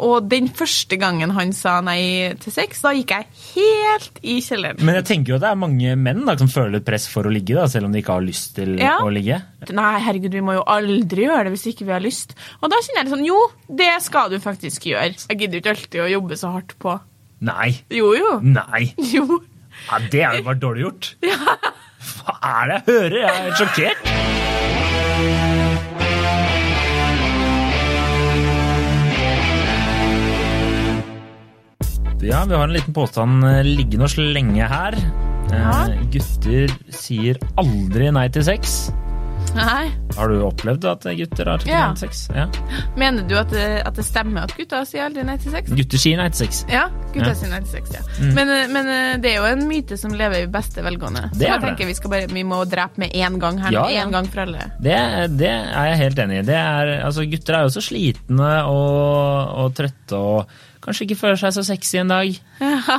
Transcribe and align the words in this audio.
og 0.00 0.26
den 0.32 0.48
første 0.56 0.96
gangen 1.00 1.30
han 1.36 1.52
sa 1.56 1.76
nei 1.84 2.32
til 2.40 2.52
sex, 2.54 2.80
da 2.84 2.92
gikk 2.96 3.12
jeg 3.14 3.26
helt 3.54 4.20
i 4.24 4.38
kjelleren. 4.44 4.80
Men 4.86 4.96
jeg 5.00 5.06
tenker 5.10 5.34
jo 5.34 5.38
at 5.38 5.44
det 5.44 5.50
er 5.52 5.60
mange 5.60 5.94
menn 6.00 6.24
da, 6.28 6.34
som 6.40 6.48
føler 6.50 6.82
press 6.86 7.06
for 7.12 7.28
å 7.28 7.32
ligge, 7.34 7.54
da, 7.58 7.66
selv 7.70 7.86
om 7.90 7.92
de 7.94 8.00
ikke 8.02 8.16
har 8.16 8.24
lyst 8.26 8.54
til 8.56 8.74
Ja. 8.80 8.96
å 9.04 9.12
ligge. 9.12 9.38
Nei, 9.76 9.92
herregud, 10.06 10.32
vi 10.32 10.40
må 10.46 10.56
jo 10.56 10.64
aldri 10.66 11.26
gjøre 11.28 11.44
det 11.50 11.54
hvis 11.54 11.68
ikke 11.74 11.86
vi 11.90 11.92
har 11.96 12.00
lyst. 12.04 12.34
Og 12.62 12.70
da 12.72 12.80
kjenner 12.80 13.02
jeg 13.02 13.10
det 13.10 13.14
sånn, 13.16 13.26
jo, 13.28 13.38
det 13.82 13.90
skal 14.02 14.30
du 14.32 14.38
faktisk 14.40 14.88
gjøre. 14.90 15.14
Jeg 15.28 15.38
gidder 15.44 15.60
ikke 15.60 15.74
alltid 15.76 16.00
å 16.06 16.10
jobbe 16.16 16.40
så 16.40 16.52
hardt 16.56 16.76
på. 16.80 16.96
Nei. 17.40 17.70
Jo, 17.90 18.14
jo. 18.16 18.38
Nei. 18.42 18.94
Jo. 19.14 19.40
Ja, 19.86 19.98
det 20.12 20.20
er 20.26 20.34
jo 20.40 20.42
bare 20.44 20.60
dårlig 20.60 20.82
gjort. 20.84 21.14
Ja. 21.24 21.56
Hva 22.20 22.36
er 22.42 22.68
det 22.68 22.76
jeg 22.76 22.84
hører? 22.90 23.18
Jeg 23.22 23.48
er 23.48 23.58
sjokkert. 23.60 24.39
Ja, 32.22 32.44
vi 32.44 32.54
har 32.54 32.64
en 32.64 32.72
liten 32.72 32.94
påstand 32.94 33.44
eh, 33.48 33.62
liggende 33.64 34.04
og 34.08 34.12
slenge 34.12 34.66
her. 34.68 34.96
Eh, 35.50 35.94
Gutter 36.12 36.72
sier 36.94 37.38
aldri 37.60 38.10
nei 38.14 38.26
til 38.32 38.44
sex. 38.46 38.90
Nei. 39.56 39.88
Har 40.14 40.30
du 40.30 40.42
opplevd 40.46 40.84
at 40.86 41.06
gutter 41.16 41.48
har 41.48 41.58
sagt 41.58 41.70
Ja. 41.72 41.86
nei 41.88 41.96
til 41.96 42.02
sex? 42.04 42.20
Ja. 42.36 42.44
Mener 43.00 43.24
du 43.26 43.32
at 43.40 43.48
det, 43.50 43.64
at 43.88 43.96
det 43.98 44.04
stemmer 44.06 44.44
at 44.46 44.52
gutter 44.54 44.84
sier 44.86 45.08
aldri 45.08 45.24
nei 45.26 45.38
til 45.42 45.50
sex? 45.56 45.72
Gutter 45.74 45.98
sier 45.98 46.20
nei 46.20 46.28
til 46.30 46.44
sex. 46.44 46.60
Ja, 46.70 46.84
gutter 47.14 47.32
Ja. 47.32 47.34
sier 47.40 47.50
nei 47.50 47.58
til 47.64 47.72
sex, 47.72 47.90
ja. 47.96 48.04
Men, 48.36 48.52
eh, 48.52 48.68
men 48.70 48.86
eh, 48.94 49.16
det 49.24 49.32
er 49.32 49.36
jo 49.40 49.48
en 49.50 49.66
myte 49.66 49.98
som 49.98 50.12
lever 50.14 50.44
i 50.44 50.46
beste 50.46 50.84
velgående. 50.86 51.24
Det 51.32 51.40
Så 51.40 51.48
jeg 51.48 51.56
det. 51.60 51.66
tenker 51.66 51.86
vi, 51.90 51.94
skal 51.98 52.10
bare, 52.14 52.26
vi 52.30 52.44
må 52.44 52.60
drepe 52.68 52.98
med 53.02 53.10
én 53.16 53.40
gang 53.40 53.58
her. 53.58 53.72
Ja, 53.72 53.82
nå, 53.88 53.90
ja. 53.96 54.06
Gang 54.12 54.26
for 54.30 54.44
alle. 54.44 54.70
Det, 54.78 54.98
det 55.40 55.50
er 55.50 55.84
jeg 55.94 55.98
helt 56.04 56.18
enig 56.28 56.38
i. 56.44 56.46
Det 56.52 56.60
er, 56.60 56.94
altså, 57.08 57.26
gutter 57.32 57.54
er 57.58 57.62
jo 57.66 57.74
så 57.74 57.82
slitne 57.82 58.52
og, 58.70 59.56
og 59.64 59.74
trøtte 59.74 60.14
og 60.20 60.46
kanskje 60.84 61.06
ikke 61.06 61.20
føler 61.22 61.40
seg 61.40 61.56
så 61.56 61.64
sexy 61.66 62.00
en 62.00 62.12
dag. 62.12 62.40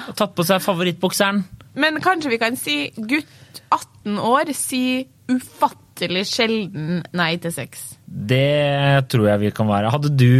Og 0.09 0.15
tatt 0.19 0.35
på 0.37 0.45
seg 0.47 0.63
favorittbokseren. 0.63 1.43
Men 1.79 2.01
kanskje 2.03 2.33
vi 2.33 2.41
kan 2.41 2.57
si 2.59 2.77
gutt 2.97 3.61
18 3.71 4.19
år 4.19 4.51
si 4.57 4.83
ufattelig 5.31 6.25
sjelden 6.27 7.03
nei 7.15 7.33
til 7.41 7.53
sex. 7.55 7.91
Det 8.05 9.07
tror 9.11 9.29
jeg 9.29 9.43
vi 9.45 9.51
kan 9.55 9.69
være. 9.69 9.91
Hadde 9.93 10.11
du 10.11 10.31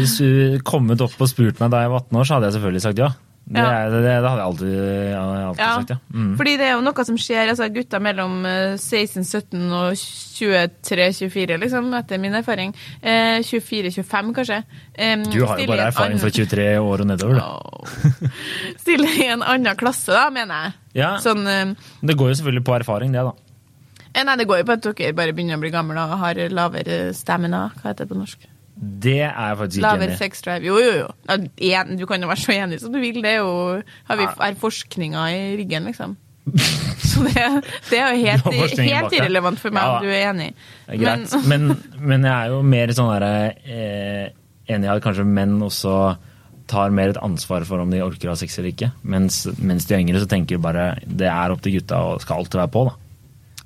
uh, 0.00 0.60
kommet 0.64 1.02
opp 1.04 1.18
og 1.20 1.28
spurt 1.28 1.60
meg 1.60 1.72
da 1.72 1.84
jeg 1.84 1.92
var 1.92 2.06
18 2.06 2.20
år, 2.20 2.28
så 2.28 2.38
hadde 2.38 2.48
jeg 2.48 2.58
selvfølgelig 2.58 2.84
sagt 2.86 3.02
ja. 3.04 3.10
Det, 3.50 3.58
Ja. 3.58 3.88
det, 3.90 4.00
det 4.04 4.10
hadde 4.14 4.28
jeg 4.38 4.46
alltid, 4.46 4.74
alltid 5.18 5.58
Ja, 5.58 5.70
sagt 5.80 5.88
ja. 5.90 5.96
Mm. 6.14 6.36
fordi 6.38 6.52
det 6.60 6.66
er 6.68 6.72
jo 6.76 6.82
noe 6.86 7.04
som 7.04 7.16
skjer, 7.18 7.48
altså 7.50 7.66
gutter 7.74 7.98
mellom 8.00 8.36
eh, 8.46 8.76
16, 8.78 9.24
17 9.26 9.72
og 9.74 9.96
23, 9.98 11.08
24, 11.18 11.56
liksom, 11.58 11.88
etter 11.98 12.20
min 12.22 12.32
erfaring. 12.38 12.70
Eh, 13.02 13.42
24, 13.42 13.90
25 13.96 14.30
kanskje. 14.38 14.60
Em, 14.94 15.24
Du 15.24 15.44
har 15.46 15.58
jo 15.58 15.66
bare 15.66 15.88
erfaring 15.90 16.14
annen- 16.14 16.22
fra 16.22 16.30
23 16.30 16.78
år 16.78 17.00
og 17.02 17.06
nedover. 17.10 17.34
du. 17.34 17.40
Oh. 17.40 18.30
Stiller 18.78 19.18
i 19.18 19.26
en 19.34 19.42
annen 19.42 19.76
klasse, 19.76 20.12
da, 20.14 20.28
mener 20.30 20.54
jeg. 20.68 20.72
Ja, 21.02 21.16
Sånn, 21.18 21.42
eh, 21.46 21.74
Det 22.06 22.16
går 22.16 22.30
jo 22.30 22.38
selvfølgelig 22.40 22.64
på 22.70 22.78
erfaring, 22.78 23.12
det, 23.12 23.26
da. 23.26 23.34
eh, 24.14 24.22
nei, 24.24 24.36
det 24.36 24.46
går 24.46 24.58
jo 24.62 24.64
på 24.70 24.78
at 24.78 24.82
dere 24.94 25.12
bare 25.12 25.32
begynner 25.34 25.58
å 25.58 25.64
bli 25.66 25.70
gamle 25.74 25.98
og 26.06 26.18
har 26.22 26.34
lavere 26.54 27.12
stamina. 27.18 27.72
Hva 27.82 27.90
heter 27.90 28.06
det 28.06 28.14
på 28.14 28.18
norsk? 28.22 28.38
Det 28.80 29.18
er 29.20 29.34
jeg 29.34 29.56
faktisk 29.60 29.78
ikke 29.78 29.86
Lavere 29.86 30.06
enig 30.08 30.14
i. 30.14 30.18
sex 30.22 30.42
drive. 30.46 30.64
Jo, 30.64 30.78
jo, 30.80 30.92
jo. 31.02 31.08
Du 32.00 32.06
kan 32.08 32.22
jo 32.22 32.30
være 32.30 32.40
så 32.40 32.54
enig 32.56 32.80
som 32.80 32.94
du 32.94 33.00
vil. 33.02 33.20
Det 33.20 33.34
er 33.34 33.42
jo 33.42 33.82
har 34.08 34.16
vi, 34.20 34.28
er 34.46 34.56
forskninga 34.60 35.24
i 35.36 35.42
ryggen, 35.60 35.88
liksom. 35.90 36.16
Så 37.04 37.26
det, 37.26 37.44
det 37.90 37.98
er 38.00 38.14
jo 38.14 38.22
helt, 38.26 38.80
helt 38.80 39.12
irrelevant 39.18 39.60
for 39.60 39.74
meg 39.74 39.84
Ja, 39.84 39.98
om 39.98 40.06
du 40.06 40.10
er 40.10 40.24
enig. 40.30 40.48
Greit. 40.88 41.36
Men, 41.50 41.74
men 42.00 42.24
jeg 42.24 42.32
er 42.32 42.54
jo 42.54 42.62
mer 42.66 42.94
sånn 42.96 43.12
der, 43.12 43.60
eh, 43.68 44.24
enig 44.72 44.88
i 44.88 44.92
at 44.94 45.04
kanskje 45.04 45.28
menn 45.28 45.58
også 45.66 45.94
tar 46.70 46.92
mer 46.94 47.12
et 47.12 47.20
ansvar 47.20 47.66
for 47.66 47.82
om 47.82 47.90
de 47.90 48.00
orker 48.04 48.30
å 48.30 48.34
ha 48.34 48.38
sex 48.38 48.56
eller 48.58 48.72
ikke. 48.72 48.92
Mens, 49.02 49.42
mens 49.58 49.88
de 49.90 49.98
yngre 49.98 50.22
så 50.22 50.28
tenker 50.30 50.62
bare 50.62 50.92
det 51.04 51.28
er 51.28 51.52
opp 51.52 51.62
til 51.64 51.76
gutta 51.80 52.00
og 52.06 52.24
skal 52.24 52.40
alltid 52.40 52.62
være 52.62 52.74
på. 52.78 52.84
da. 52.88 52.96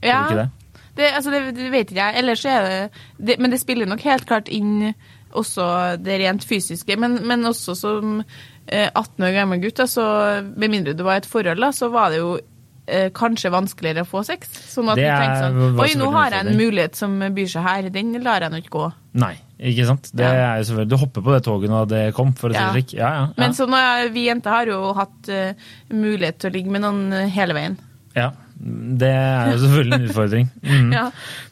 Ja, 0.05 0.21
det? 0.43 0.49
Det, 0.97 1.09
altså, 1.17 1.31
det, 1.35 1.43
det 1.57 1.71
vet 1.73 1.91
ikke 1.91 2.01
jeg. 2.07 2.19
Ellers 2.23 2.45
er 2.47 2.69
det, 2.69 3.03
det 3.19 3.39
Men 3.43 3.51
det 3.51 3.61
spiller 3.61 3.87
nok 3.91 4.01
helt 4.07 4.27
klart 4.31 4.49
inn 4.49 4.95
også 5.35 5.65
det 5.99 6.21
rent 6.23 6.45
fysiske. 6.47 6.97
Men, 7.01 7.19
men 7.27 7.43
også 7.51 7.75
som 7.75 8.21
eh, 8.23 8.91
18 8.95 9.25
år 9.27 9.33
gammel 9.35 9.63
gutt, 9.65 9.77
da, 9.81 9.87
så 9.91 10.05
med 10.55 10.71
mindre 10.71 10.95
du 10.95 11.03
var 11.03 11.19
i 11.19 11.25
et 11.25 11.27
forhold, 11.31 11.59
da, 11.65 11.73
så 11.75 11.89
var 11.91 12.13
det 12.15 12.21
jo 12.21 12.37
eh, 12.87 13.09
kanskje 13.17 13.51
vanskeligere 13.51 14.05
å 14.07 14.11
få 14.13 14.23
sex. 14.29 14.53
Sånn 14.71 14.93
at 14.93 15.01
Det 15.01 15.09
du 15.09 15.11
tenkte 15.11 15.41
er- 15.41 15.57
sånn 15.59 15.81
Oi, 15.83 15.89
nå 15.99 16.13
har 16.15 16.31
jeg 16.37 16.47
en 16.47 16.61
mulighet 16.61 16.95
som 17.01 17.19
byr 17.35 17.51
seg 17.57 17.67
her. 17.67 17.91
Den 17.91 18.15
lar 18.23 18.47
jeg 18.47 18.55
nå 18.55 18.63
ikke 18.63 18.75
gå. 18.77 18.87
Nei, 19.25 19.33
ikke 19.59 19.89
sant? 19.91 20.13
Det 20.15 20.23
Ja. 20.31 20.53
er 20.53 20.63
jo 20.63 20.69
selvfølgelig, 20.71 20.89
Du 20.95 20.97
hopper 21.03 21.23
på 21.27 21.35
det 21.35 21.43
toget 21.49 21.71
når 21.75 21.89
det 21.97 22.05
kom, 22.15 22.33
for 22.39 22.51
å 22.51 22.55
si 22.55 22.63
det 22.63 22.71
slik. 22.79 22.95
Ja, 23.01 23.11
ja. 23.19 23.27
Men 23.37 23.59
så 23.59 23.67
nå, 23.67 23.83
vi 24.15 24.29
jenter 24.29 24.51
har 24.55 24.67
jo 24.71 24.93
hatt 24.95 25.29
uh, 25.35 25.53
mulighet 25.91 26.39
til 26.39 26.51
å 26.51 26.55
ligge 26.55 26.71
med 26.71 26.83
noen 26.87 27.13
eh, 27.13 27.27
hele 27.35 27.55
veien. 27.59 27.77
ja. 28.15 28.31
Det 28.59 29.09
er 29.11 29.51
jo 29.53 29.59
selvfølgelig 29.65 29.95
en 29.99 30.05
utfordring. 30.09 30.51
Mm. 30.63 30.93
Ja, 30.95 31.07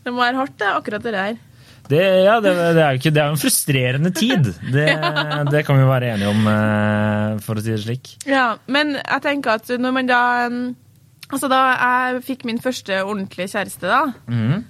Det 0.04 0.12
må 0.12 0.22
være 0.22 0.36
hardt, 0.38 0.54
det, 0.58 0.68
akkurat 0.76 1.02
det 1.02 1.12
der. 1.16 1.40
Det, 1.90 1.98
ja, 2.24 2.36
det, 2.40 2.52
det 2.56 2.80
er 2.82 2.92
jo 2.94 2.98
ikke, 3.00 3.10
det 3.12 3.20
er 3.20 3.26
jo 3.26 3.32
en 3.34 3.40
frustrerende 3.42 4.10
tid. 4.14 4.52
Det, 4.72 4.86
det 5.50 5.64
kan 5.66 5.76
vi 5.80 5.88
være 5.88 6.12
enige 6.14 6.28
om, 6.30 6.46
eh, 6.46 7.40
for 7.42 7.58
å 7.58 7.64
si 7.64 7.72
det 7.74 7.80
slik. 7.82 8.12
Ja, 8.30 8.52
men 8.70 8.94
jeg 9.00 9.22
tenker 9.24 9.58
at 9.58 9.68
når 9.78 9.92
man 9.98 10.06
da 10.12 10.20
Altså, 11.32 11.48
da 11.48 11.58
jeg 11.72 12.22
fikk 12.26 12.42
min 12.44 12.58
første 12.60 12.98
ordentlige 13.02 13.48
kjæreste, 13.54 13.88
da 13.88 14.02
Mhm. 14.28 14.64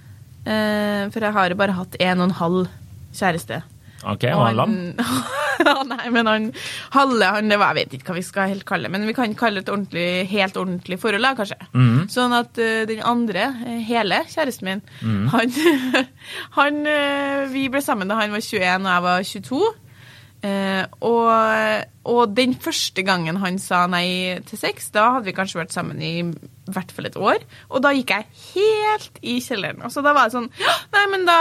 eh, 0.47 1.11
For 1.11 1.21
jeg 1.21 1.33
har 1.35 1.49
jo 1.51 1.57
bare 1.59 1.73
hatt 1.75 1.97
en 2.01 2.21
og 2.21 2.29
en 2.31 2.35
halv 2.39 2.69
kjæreste. 3.13 3.63
Ok, 4.05 4.25
og 4.31 4.47
han 4.47 4.57
lam? 4.57 4.77
ja, 5.67 5.75
nei, 5.89 6.07
men 6.15 6.31
han 6.31 6.49
halve 6.95 7.31
han, 7.37 7.51
det 7.53 7.59
var, 7.61 7.77
Jeg 7.77 7.89
vet 7.89 7.99
ikke 7.99 8.13
hva 8.13 8.19
vi 8.19 8.27
skal 8.27 8.51
helt 8.53 8.67
kalle 8.69 8.89
det, 8.89 8.95
men 8.95 9.07
vi 9.09 9.17
kan 9.17 9.37
kalle 9.39 9.61
det 9.61 9.67
et 9.67 9.75
ordentlig, 9.75 10.09
helt 10.33 10.59
ordentlig 10.61 10.99
forhold, 11.03 11.27
da, 11.27 11.35
kanskje. 11.39 11.59
Mm. 11.73 12.01
Sånn 12.13 12.37
at 12.37 12.59
uh, 12.61 12.83
den 12.89 13.05
andre, 13.07 13.49
eh, 13.67 13.79
hele 13.87 14.23
kjæresten 14.33 14.69
min, 14.69 14.83
han, 15.33 15.55
han 16.59 16.83
uh, 16.87 17.47
Vi 17.53 17.69
ble 17.73 17.83
sammen 17.85 18.11
da 18.11 18.21
han 18.21 18.35
var 18.35 18.45
21 18.45 18.87
og 18.87 18.93
jeg 18.93 19.07
var 19.09 19.31
22. 19.33 19.63
Uh, 20.43 20.83
og, 21.07 21.85
og 22.11 22.33
den 22.35 22.57
første 22.59 23.05
gangen 23.07 23.37
han 23.39 23.61
sa 23.63 23.85
nei 23.87 24.41
til 24.49 24.59
sex, 24.59 24.89
da 24.91 25.13
hadde 25.15 25.29
vi 25.29 25.37
kanskje 25.37 25.61
vært 25.61 25.75
sammen 25.75 26.03
i 26.03 26.17
hvert 26.67 26.91
fall 26.95 27.07
et 27.07 27.19
år. 27.19 27.45
Og 27.71 27.85
da 27.85 27.93
gikk 27.95 28.11
jeg 28.11 28.27
helt 28.49 29.21
i 29.23 29.39
kjelleren. 29.45 29.85
Så 29.93 30.03
da 30.03 30.15
var 30.17 30.27
det 30.27 30.35
sånn 30.35 30.51
Nei, 30.95 31.05
men 31.15 31.29
da, 31.29 31.39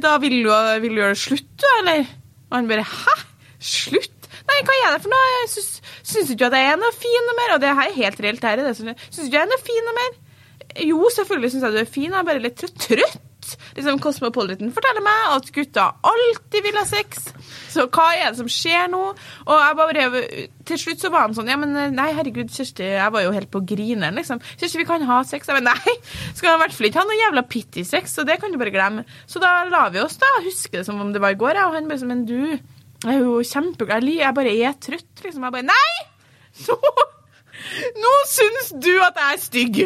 da 0.00 0.16
vil, 0.22 0.40
du, 0.46 0.52
vil 0.80 0.96
du 0.96 1.02
gjøre 1.02 1.16
det 1.16 1.22
slutt, 1.26 1.50
du, 1.60 1.68
eller? 1.82 2.08
Og 2.48 2.56
han 2.56 2.70
bare 2.70 2.86
Hæ? 2.88 3.18
Slutt? 3.58 4.28
Nei, 4.48 4.58
hva 4.64 4.76
er 4.86 4.94
det 4.94 5.02
for 5.04 5.12
noe? 5.12 5.28
Jeg 5.34 5.50
Syns, 6.08 6.30
ikke 6.30 6.38
du 6.40 6.46
at 6.48 6.56
jeg 6.56 6.72
er 6.72 6.80
noe 6.80 6.94
fin 6.96 7.26
noe 7.26 7.36
mer? 7.36 7.54
Og 7.56 7.62
det 7.62 7.74
her 7.74 7.90
er 7.90 8.00
helt 8.00 8.20
reelt 8.24 8.44
her. 8.46 8.60
er 8.62 8.68
det 8.70 8.76
Syns 8.78 9.24
ikke 9.26 9.36
jeg 9.36 9.44
er 9.44 9.50
noe 9.50 9.64
fin 9.64 9.88
noe 9.88 9.96
mer? 9.98 10.18
Jo, 10.84 11.00
selvfølgelig 11.14 11.54
syns 11.54 11.64
jeg 11.66 11.74
du 11.74 11.80
er 11.80 11.88
fin, 11.90 12.12
jeg 12.12 12.20
er 12.20 12.28
bare 12.28 12.44
litt 12.44 12.60
trøtt. 12.60 12.78
trøtt. 12.86 13.24
Liksom 13.78 14.00
Cosmopolitan 14.02 14.72
forteller 14.74 15.00
meg 15.04 15.30
at 15.32 15.46
gutta 15.54 15.84
alltid 16.04 16.64
vil 16.66 16.76
ha 16.76 16.84
sex. 16.88 17.30
Så 17.72 17.86
hva 17.86 18.08
er 18.16 18.32
det 18.32 18.40
som 18.40 18.50
skjer 18.50 18.90
nå? 18.92 19.00
Og 19.46 19.62
jeg 19.62 19.78
bare, 19.78 20.22
til 20.68 20.80
slutt 20.82 21.04
så 21.04 21.10
var 21.14 21.26
han 21.26 21.36
sånn 21.36 21.48
Ja, 21.48 21.56
men 21.60 21.72
nei, 21.96 22.08
herregud, 22.16 22.50
Kjersti, 22.52 22.90
jeg 22.98 23.14
var 23.14 23.24
jo 23.24 23.32
helt 23.34 23.50
på 23.54 23.62
grineren, 23.68 24.18
liksom. 24.18 24.42
Kjersti, 24.58 24.82
vi 24.82 24.88
kan 24.88 25.06
ha 25.08 25.20
sex. 25.28 25.48
Jeg 25.48 25.60
bare 25.60 25.76
nei, 25.78 25.96
skal 26.36 26.54
i 26.54 26.62
hvert 26.64 26.76
fall 26.76 26.90
ikke 26.90 27.02
ha 27.02 27.08
noe 27.08 27.20
jævla 27.22 27.44
pitty-sex, 27.54 28.18
så 28.18 28.26
det 28.28 28.40
kan 28.42 28.52
du 28.52 28.60
bare 28.60 28.74
glemme. 28.74 29.06
Så 29.30 29.40
da 29.42 29.62
la 29.70 29.86
vi 29.94 30.02
oss, 30.02 30.18
da. 30.20 30.34
Husker 30.44 30.80
det 30.80 30.88
som 30.88 31.00
om 31.00 31.14
det 31.14 31.22
var 31.24 31.36
i 31.36 31.40
går, 31.40 31.56
jeg, 31.56 31.70
og 31.70 31.78
han 31.78 31.88
bare 31.88 32.02
sånn 32.02 32.12
Men 32.12 32.26
du, 32.28 32.58
jeg 33.04 33.14
er 33.14 33.22
jo 33.22 33.38
kjempeglad. 33.46 34.06
Jeg 34.10 34.34
bare 34.34 34.54
er 34.58 34.78
trøtt, 34.82 35.24
liksom. 35.24 35.44
Jeg 35.46 35.54
bare 35.54 35.68
Nei! 35.68 35.96
Nå, 36.66 36.78
nå 38.02 38.14
syns 38.30 38.72
du 38.74 38.94
at 39.04 39.20
jeg 39.20 39.34
er 39.34 39.44
stygg! 39.44 39.84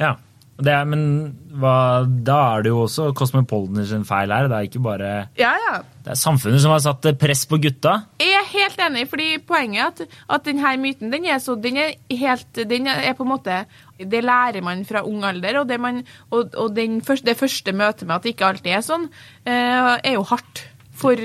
Ja. 0.00 0.14
Det 0.54 0.70
er, 0.70 0.84
men 0.86 1.00
hva, 1.58 2.04
da 2.06 2.36
er 2.54 2.62
det 2.62 2.70
jo 2.70 2.84
også 2.84 3.08
Cosmopolitan 3.18 3.86
sin 3.88 4.04
feil 4.06 4.30
her. 4.30 4.46
Det 4.46 4.54
er 4.54 4.68
ikke 4.68 4.82
bare 4.84 5.08
Ja, 5.38 5.50
ja. 5.58 5.80
Det 6.04 6.12
er 6.14 6.20
samfunnet 6.20 6.62
som 6.62 6.70
har 6.70 6.82
satt 6.84 7.08
press 7.18 7.42
på 7.50 7.58
gutta. 7.62 7.96
Jeg 8.22 8.36
er 8.38 8.46
helt 8.52 8.84
enig, 8.86 9.02
fordi 9.10 9.28
poenget 9.48 9.80
er 9.82 9.88
at, 9.90 10.20
at 10.36 10.46
denne 10.46 10.76
myten 10.78 11.10
den 11.10 11.26
er, 11.26 11.40
så, 11.42 11.56
den 11.58 11.80
er 11.82 11.96
helt 12.20 12.62
Den 12.70 12.86
er 12.86 13.16
på 13.18 13.26
en 13.26 13.32
måte 13.32 13.64
Det 13.98 14.22
lærer 14.22 14.62
man 14.62 14.86
fra 14.86 15.02
ung 15.02 15.26
alder, 15.26 15.58
og 15.64 15.68
det, 15.70 15.80
man, 15.82 16.04
og, 16.30 16.54
og 16.54 16.70
den 16.76 17.00
første, 17.02 17.26
det 17.26 17.38
første 17.40 17.74
møtet 17.74 18.06
med 18.06 18.20
at 18.20 18.22
det 18.22 18.36
ikke 18.36 18.52
alltid 18.52 18.76
er 18.76 18.86
sånn, 18.86 19.10
eh, 19.46 19.90
er 19.96 20.14
jo 20.14 20.22
hardt 20.30 20.68
for 20.94 21.18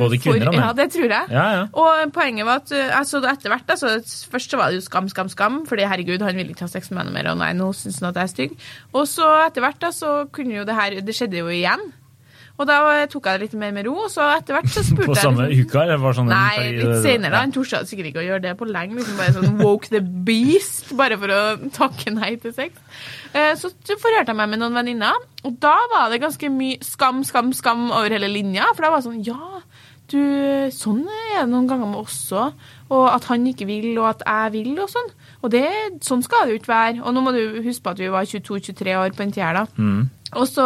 Både 0.00 0.18
kvinner 0.22 0.48
og 0.48 0.54
menn. 0.54 0.62
Ja, 0.64 0.72
det 0.72 0.88
tror 0.94 1.08
jeg. 1.08 1.30
Ja, 1.30 1.46
ja. 1.58 1.62
Og 1.72 2.12
poenget 2.16 2.46
var 2.48 2.62
at 2.62 2.72
eh, 2.72 2.92
altså, 2.98 3.20
etter 3.28 3.52
hvert 3.52 3.68
altså, 3.76 3.94
Først 4.32 4.50
så 4.50 4.56
var 4.60 4.70
det 4.70 4.80
jo 4.80 4.86
skam, 4.88 5.08
skam, 5.12 5.28
skam, 5.28 5.66
fordi 5.66 5.82
herregud, 5.88 6.22
han 6.22 6.36
ville 6.36 6.50
ikke 6.54 6.64
ha 6.68 6.72
sex 6.72 6.90
med 6.90 7.04
henne 7.04 7.12
mer, 7.16 7.30
og 7.32 7.38
nei, 7.42 7.52
nå 7.52 7.72
syns 7.76 8.00
han 8.00 8.10
at 8.12 8.16
jeg 8.22 8.22
er 8.22 8.34
stygg. 8.36 8.54
Og 8.94 9.08
så 9.08 9.28
etter 9.48 9.60
hvert 9.66 9.80
da, 9.82 9.90
så 9.92 10.22
kunne 10.32 10.54
jo 10.60 10.64
det 10.64 10.74
her 10.78 11.00
Det 11.02 11.14
skjedde 11.14 11.42
jo 11.42 11.48
igjen. 11.52 11.92
Og 12.60 12.66
da 12.68 13.06
tok 13.08 13.24
jeg 13.26 13.40
det 13.40 13.46
litt 13.46 13.54
mer 13.58 13.70
med 13.72 13.86
ro, 13.88 13.94
og 14.04 14.10
så 14.12 14.26
etter 14.36 14.52
hvert 14.54 14.68
så 14.70 14.82
spurte 14.86 15.06
jeg 15.06 15.08
På 15.08 15.14
jeg 15.16 15.24
samme 15.24 15.46
liksom- 15.48 15.70
uka? 15.72 15.80
Eller 15.82 15.96
var 16.02 16.12
sånn 16.18 16.28
Nei, 16.30 16.66
litt 16.76 16.98
senere. 17.02 17.40
Han 17.40 17.54
torde 17.56 17.80
sikkert 17.88 18.10
ikke 18.10 18.20
å 18.20 18.26
gjøre 18.26 18.42
det 18.44 18.52
på 18.60 18.68
lenge. 18.68 18.98
Liksom 19.00 19.16
bare 19.18 19.32
sånn 19.38 19.56
woke 19.62 19.88
the 19.90 20.02
beast, 20.28 20.92
bare 21.00 21.16
for 21.18 21.32
å 21.32 21.40
takke 21.74 22.12
nei 22.14 22.34
til 22.42 22.52
sex. 22.52 22.76
Eh, 23.32 23.54
Så 23.56 23.72
så 23.72 23.96
forhørte 23.98 24.28
jeg 24.34 24.36
meg 24.36 24.52
med 24.52 24.60
noen 24.60 24.76
venninner, 24.76 25.16
og 25.48 25.56
da 25.64 25.74
var 25.90 26.12
det 26.12 26.20
ganske 26.22 26.52
mye 26.52 26.76
skam, 26.84 27.24
skam, 27.24 27.50
skam 27.56 27.88
over 27.90 28.12
hele 28.12 28.28
linja. 28.30 28.68
For 28.76 28.84
da 28.84 28.90
var 28.92 29.00
det 29.00 29.08
sånn 29.08 29.24
Ja, 29.26 29.62
du, 30.12 30.22
sånn 30.74 31.02
er 31.08 31.42
det 31.42 31.50
noen 31.50 31.68
ganger 31.70 31.90
med 31.90 32.04
oss 32.04 32.22
også. 32.22 32.52
Og 32.92 33.04
at 33.08 33.24
han 33.30 33.46
ikke 33.48 33.66
vil, 33.66 33.90
og 33.98 34.08
at 34.10 34.24
jeg 34.26 34.52
vil, 34.56 34.72
og 34.82 34.90
sånn. 34.92 35.12
Og 35.42 35.52
det, 35.52 35.66
sånn 36.04 36.24
skal 36.24 36.46
det 36.46 36.54
jo 36.54 36.60
ikke 36.60 36.72
være. 36.72 37.02
Og 37.02 37.14
nå 37.14 37.24
må 37.24 37.32
du 37.34 37.62
huske 37.64 37.84
på 37.84 37.94
at 37.94 38.02
vi 38.02 38.10
var 38.12 38.28
22-23 38.28 38.96
år 39.00 39.14
på 39.16 39.28
tida 39.32 39.52
da. 39.56 39.66
Mm. 39.76 40.10
Og 40.32 40.48
så 40.48 40.64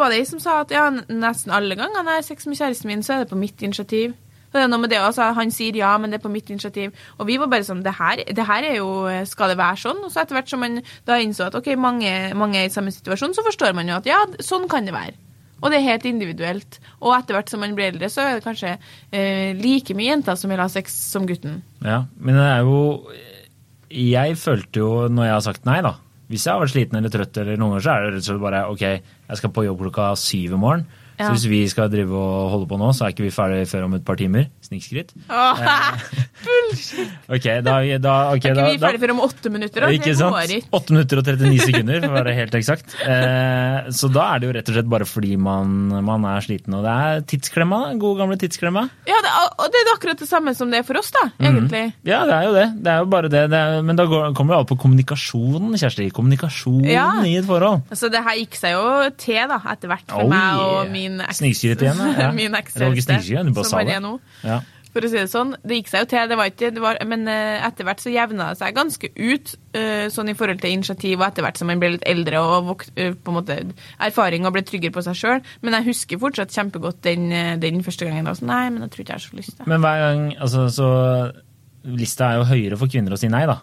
var 0.00 0.12
det 0.12 0.20
ei 0.20 0.28
som 0.28 0.40
sa 0.42 0.60
at 0.64 0.72
ja, 0.74 0.88
nesten 0.92 1.54
alle 1.54 1.78
ganger 1.78 2.02
når 2.02 2.12
jeg 2.12 2.22
har 2.22 2.30
sex 2.30 2.48
med 2.48 2.58
kjæresten 2.60 2.92
min, 2.92 3.04
så 3.04 3.14
er 3.14 3.24
det 3.24 3.32
på 3.32 3.40
mitt 3.40 3.62
initiativ. 3.64 4.16
Og 4.46 4.58
det 4.58 4.62
er 4.62 4.70
noe 4.72 4.80
med 4.80 4.92
det 4.92 5.00
også, 5.02 5.32
Han 5.36 5.50
sier 5.52 5.76
ja, 5.76 5.90
men 5.98 6.12
det 6.12 6.20
er 6.20 6.24
på 6.24 6.32
mitt 6.32 6.48
initiativ. 6.50 6.92
Og 7.18 7.26
vi 7.28 7.36
var 7.40 7.50
bare 7.52 7.66
sånn 7.66 7.82
det 7.84 7.96
her, 7.98 8.22
det 8.24 8.46
her 8.46 8.64
er 8.64 8.78
jo 8.78 8.88
Skal 9.28 9.52
det 9.52 9.58
være 9.60 9.82
sånn? 9.82 10.04
Og 10.06 10.12
så 10.12 10.22
etter 10.22 10.38
hvert 10.38 10.48
som 10.48 10.62
man 10.64 10.80
da 11.08 11.18
innså 11.20 11.50
at 11.50 11.58
ok, 11.58 11.74
mange, 11.76 12.12
mange 12.38 12.62
er 12.62 12.70
i 12.70 12.72
samme 12.72 12.94
situasjon, 12.94 13.36
så 13.36 13.44
forstår 13.44 13.76
man 13.76 13.90
jo 13.90 13.98
at 13.98 14.08
ja, 14.08 14.22
sånn 14.40 14.68
kan 14.70 14.88
det 14.88 14.96
være. 14.96 15.25
Og 15.62 15.72
det 15.72 15.78
er 15.78 15.86
helt 15.86 16.06
individuelt. 16.08 16.78
Og 17.00 17.14
etter 17.16 17.36
hvert 17.38 17.52
som 17.52 17.62
man 17.64 17.76
blir 17.76 17.88
eldre, 17.92 18.10
så 18.12 18.24
er 18.26 18.36
det 18.36 18.44
kanskje 18.44 18.74
eh, 18.76 19.56
like 19.56 19.96
mye 19.96 20.10
jenter 20.10 20.36
som 20.36 20.52
vil 20.52 20.60
ha 20.60 20.68
sex 20.72 20.96
som 21.14 21.24
gutten. 21.28 21.62
Ja, 21.84 22.02
men 22.20 22.36
det 22.36 22.44
er 22.50 22.66
jo 22.66 22.80
Jeg 23.88 24.36
følte 24.36 24.82
jo 24.82 24.90
når 25.08 25.28
jeg 25.28 25.36
har 25.36 25.46
sagt 25.46 25.68
nei, 25.68 25.78
da. 25.86 25.94
Hvis 26.26 26.44
jeg 26.44 26.52
har 26.52 26.60
vært 26.60 26.74
sliten 26.74 26.98
eller 26.98 27.12
trøtt, 27.12 27.38
eller 27.38 27.56
noen 27.56 27.76
ganger, 27.76 27.84
så 27.86 27.92
er 27.94 28.02
det 28.02 28.12
rett 28.16 28.24
og 28.24 28.28
slett 28.28 28.42
bare 28.42 28.62
ok, 28.72 28.84
jeg 29.30 29.40
skal 29.40 29.52
på 29.54 29.64
jobb 29.68 29.84
klokka 29.84 30.08
syv 30.18 30.56
i 30.56 30.60
morgen. 30.60 30.86
Ja. 31.18 31.28
Så 31.30 31.32
hvis 31.36 31.46
vi 31.48 31.60
skal 31.72 31.88
drive 31.92 32.12
og 32.12 32.50
holde 32.52 32.66
på 32.68 32.76
nå, 32.80 32.90
så 32.92 33.06
er 33.06 33.14
ikke 33.14 33.24
vi 33.24 33.30
ferdige 33.32 33.66
før 33.70 33.86
om 33.86 33.94
et 33.96 34.04
par 34.04 34.16
timer. 34.20 34.48
Snikskritt. 34.66 35.14
Bullshit! 36.46 37.08
Ok, 37.32 37.46
da, 37.64 37.76
da, 38.02 38.14
okay, 38.34 38.50
Er 38.52 38.58
ikke 38.60 38.72
vi 38.76 38.80
ferdige 38.82 39.02
før 39.04 39.12
om 39.14 39.20
åtte 39.24 39.50
minutter? 39.52 39.86
da? 39.86 39.90
Ikke 39.96 40.12
sant? 40.18 40.68
Åtte 40.76 40.94
minutter 40.94 41.20
og 41.22 41.26
39 41.30 41.60
sekunder, 41.64 42.00
for 42.04 42.12
å 42.12 42.16
være 42.18 42.34
helt 42.36 42.56
eksakt. 42.58 42.96
Eh, 43.06 43.88
så 43.96 44.10
da 44.12 44.26
er 44.34 44.42
det 44.42 44.48
jo 44.50 44.54
rett 44.58 44.70
og 44.72 44.76
slett 44.78 44.90
bare 44.92 45.08
fordi 45.08 45.32
man, 45.40 45.72
man 46.06 46.26
er 46.30 46.44
sliten. 46.44 46.76
Og 46.78 46.84
det 46.86 46.92
er 46.92 47.24
tidsklemma. 47.32 47.80
God 48.02 48.20
gamle 48.20 48.38
tidsklemma. 48.40 48.84
Ja, 49.08 49.18
det, 49.24 49.32
og 49.56 49.72
det 49.74 49.82
er 49.82 49.92
akkurat 49.94 50.22
det 50.22 50.28
samme 50.30 50.54
som 50.58 50.70
det 50.72 50.82
er 50.82 50.86
for 50.88 51.00
oss, 51.00 51.10
da, 51.14 51.24
Mhm. 51.36 51.46
egentlig. 51.48 51.84
Ja, 52.06 52.20
det 52.28 52.36
er 52.36 52.44
jo 52.50 52.52
det. 52.56 52.66
Det 52.84 52.92
er 52.92 52.98
jo 53.02 53.10
bare 53.16 53.28
det. 53.32 53.44
det 53.52 53.58
er, 53.62 53.82
men 53.86 53.96
da 53.98 54.06
går, 54.10 54.34
kommer 54.36 54.54
jo 54.56 54.60
alt 54.62 54.70
på 54.70 54.78
kommunikasjonen, 54.84 55.72
Kjersti. 55.80 56.10
Kommunikasjonen 56.14 56.90
Ja. 56.92 57.08
i 57.24 57.36
et 57.40 57.44
forhold. 57.48 57.82
Altså, 57.90 58.10
det 58.12 58.22
her 58.24 58.36
gikk 58.42 58.54
seg 58.60 58.76
jo 58.76 59.10
til, 59.16 59.42
da, 59.48 59.58
etter 59.72 59.88
hvert, 59.90 60.06
for 60.08 60.24
Oh, 60.26 60.28
meg 60.30 60.58
og 60.60 60.76
yeah. 60.84 60.92
min 60.92 61.05
eks. 61.24 61.40
Snikskritt 61.40 61.84
igjen. 61.84 62.00
Ja. 62.16 62.30
min 62.40 62.56
bare 63.56 63.68
som 63.68 63.78
han 63.80 63.92
er 63.98 64.02
nå. 64.04 64.16
Ja. 64.46 64.62
For 64.96 65.04
å 65.04 65.08
si 65.12 65.18
det 65.18 65.28
sånn, 65.28 65.50
det 65.60 65.76
gikk 65.76 65.90
seg 65.90 66.06
jo 66.06 66.08
til, 66.08 66.28
det 66.30 66.36
var 66.40 66.48
ikke, 66.48 66.70
det 66.72 66.80
var, 66.80 66.96
men 67.04 67.26
eh, 67.28 67.64
etter 67.66 67.84
hvert 67.84 68.00
så 68.00 68.08
jevna 68.08 68.46
det 68.48 68.60
seg 68.62 68.78
ganske 68.78 69.10
ut, 69.12 69.50
eh, 69.76 70.06
sånn 70.12 70.30
i 70.32 70.34
forhold 70.38 70.62
til 70.62 70.72
initiativ, 70.72 71.18
og 71.18 71.26
etter 71.26 71.44
hvert 71.44 71.60
som 71.60 71.68
man 71.68 71.82
ble 71.82 71.90
litt 71.98 72.06
eldre 72.08 72.40
og 72.40 72.70
vok, 72.70 72.86
eh, 72.96 73.12
på 73.12 73.34
en 73.34 73.36
måte 73.36 73.58
erfaring 74.06 74.48
og 74.48 74.54
ble 74.56 74.64
tryggere 74.64 74.96
på 74.96 75.04
seg 75.04 75.18
sjøl. 75.20 75.44
Men 75.60 75.76
jeg 75.76 75.90
husker 75.90 76.22
fortsatt 76.22 76.56
kjempegodt 76.56 77.02
den, 77.04 77.28
den 77.60 77.84
første 77.84 78.08
gangen. 78.08 78.24
Da. 78.24 78.32
Så 78.38 78.48
nei, 78.48 78.62
men 78.72 78.86
jeg 78.86 78.94
tror 78.94 79.04
ikke 79.04 79.12
jeg 79.12 79.20
har 79.20 79.26
så 79.26 79.36
lyst. 79.42 79.58
Da. 79.58 79.68
Men 79.68 79.84
hver 79.84 80.00
gang 80.06 80.24
altså, 80.40 80.64
Så 80.72 80.88
lista 82.00 82.30
er 82.30 82.40
jo 82.40 82.48
høyere 82.48 82.80
for 82.80 82.88
kvinner 82.88 83.12
å 83.12 83.20
si 83.20 83.28
nei, 83.28 83.44
da. 83.52 83.60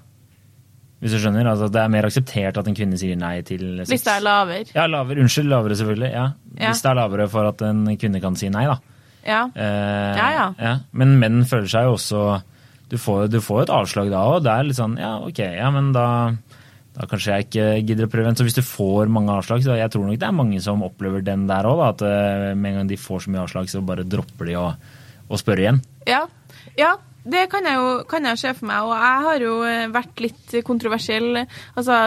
Hvis 1.03 1.11
du 1.11 1.19
skjønner? 1.19 1.49
Altså, 1.51 1.67
det 1.67 1.81
er 1.83 1.89
mer 1.91 2.05
akseptert 2.07 2.57
at 2.61 2.67
en 2.69 2.75
kvinne 2.77 2.95
sier 2.99 3.17
nei 3.19 3.35
til 3.43 3.81
sex. 3.81 3.89
Hvis 3.91 4.05
det 4.05 4.13
er 4.13 4.23
lavere. 4.23 4.69
Ja, 4.71 4.85
lavere. 4.87 5.19
Unnskyld, 5.25 5.49
lavere 5.51 5.75
selvfølgelig. 5.75 6.11
Ja. 6.15 6.25
Ja. 6.55 6.71
Lista 6.71 6.93
er 6.93 6.99
lavere 7.01 7.27
for 7.33 7.49
at 7.49 7.63
en 7.67 7.83
kvinne 7.99 8.21
kan 8.23 8.37
si 8.39 8.47
nei, 8.53 8.63
da. 8.71 8.77
Ja. 9.27 9.41
Eh, 9.51 10.17
Ja, 10.19 10.47
ja. 10.59 10.73
Men 10.95 11.17
menn 11.19 11.43
føler 11.47 11.67
seg 11.71 11.85
jo 11.87 11.93
også 11.95 12.23
Du 12.91 12.97
får 12.99 13.29
jo 13.31 13.59
et 13.63 13.71
avslag 13.71 14.09
da 14.11 14.23
òg. 14.31 14.41
Det 14.45 14.51
er 14.51 14.67
litt 14.67 14.77
sånn 14.79 14.97
ja, 14.99 15.13
ok, 15.23 15.39
ja, 15.57 15.69
men 15.75 15.91
da 15.95 16.07
da 16.93 17.07
kanskje 17.09 17.33
jeg 17.33 17.45
ikke 17.47 17.63
gidder 17.87 18.05
å 18.05 18.09
prøve 18.11 18.27
igjen. 18.27 18.35
Så 18.37 18.45
hvis 18.45 18.53
du 18.59 18.61
får 18.61 19.09
mange 19.09 19.33
avslag, 19.33 19.63
så 19.65 19.73
jeg 19.79 19.89
tror 19.89 20.05
nok 20.05 20.19
det 20.21 20.27
er 20.27 20.35
mange 20.37 20.59
som 20.61 20.83
opplever 20.85 21.23
den 21.25 21.47
der 21.49 21.65
òg. 21.65 21.79
At 21.87 22.03
eh, 22.05 22.51
med 22.53 22.69
en 22.69 22.77
gang 22.83 22.91
de 22.91 22.99
får 23.01 23.23
så 23.25 23.33
mye 23.33 23.41
avslag, 23.47 23.71
så 23.71 23.81
bare 23.81 24.05
dropper 24.05 24.45
de 24.51 24.59
å, 24.61 24.67
å 25.25 25.39
spørre 25.41 25.65
igjen. 25.65 25.81
Ja, 26.05 26.27
ja 26.77 26.91
det 27.23 27.45
kan 27.51 27.63
jeg 27.67 27.79
jo 27.79 27.91
kan 28.09 28.25
jeg 28.27 28.39
se 28.41 28.51
for 28.57 28.67
meg. 28.67 28.87
Og 28.87 28.93
jeg 28.99 29.25
har 29.27 29.45
jo 29.45 29.53
eh, 29.67 29.91
vært 29.93 30.23
litt 30.23 30.55
kontroversiell. 30.67 31.39
Altså, 31.79 31.99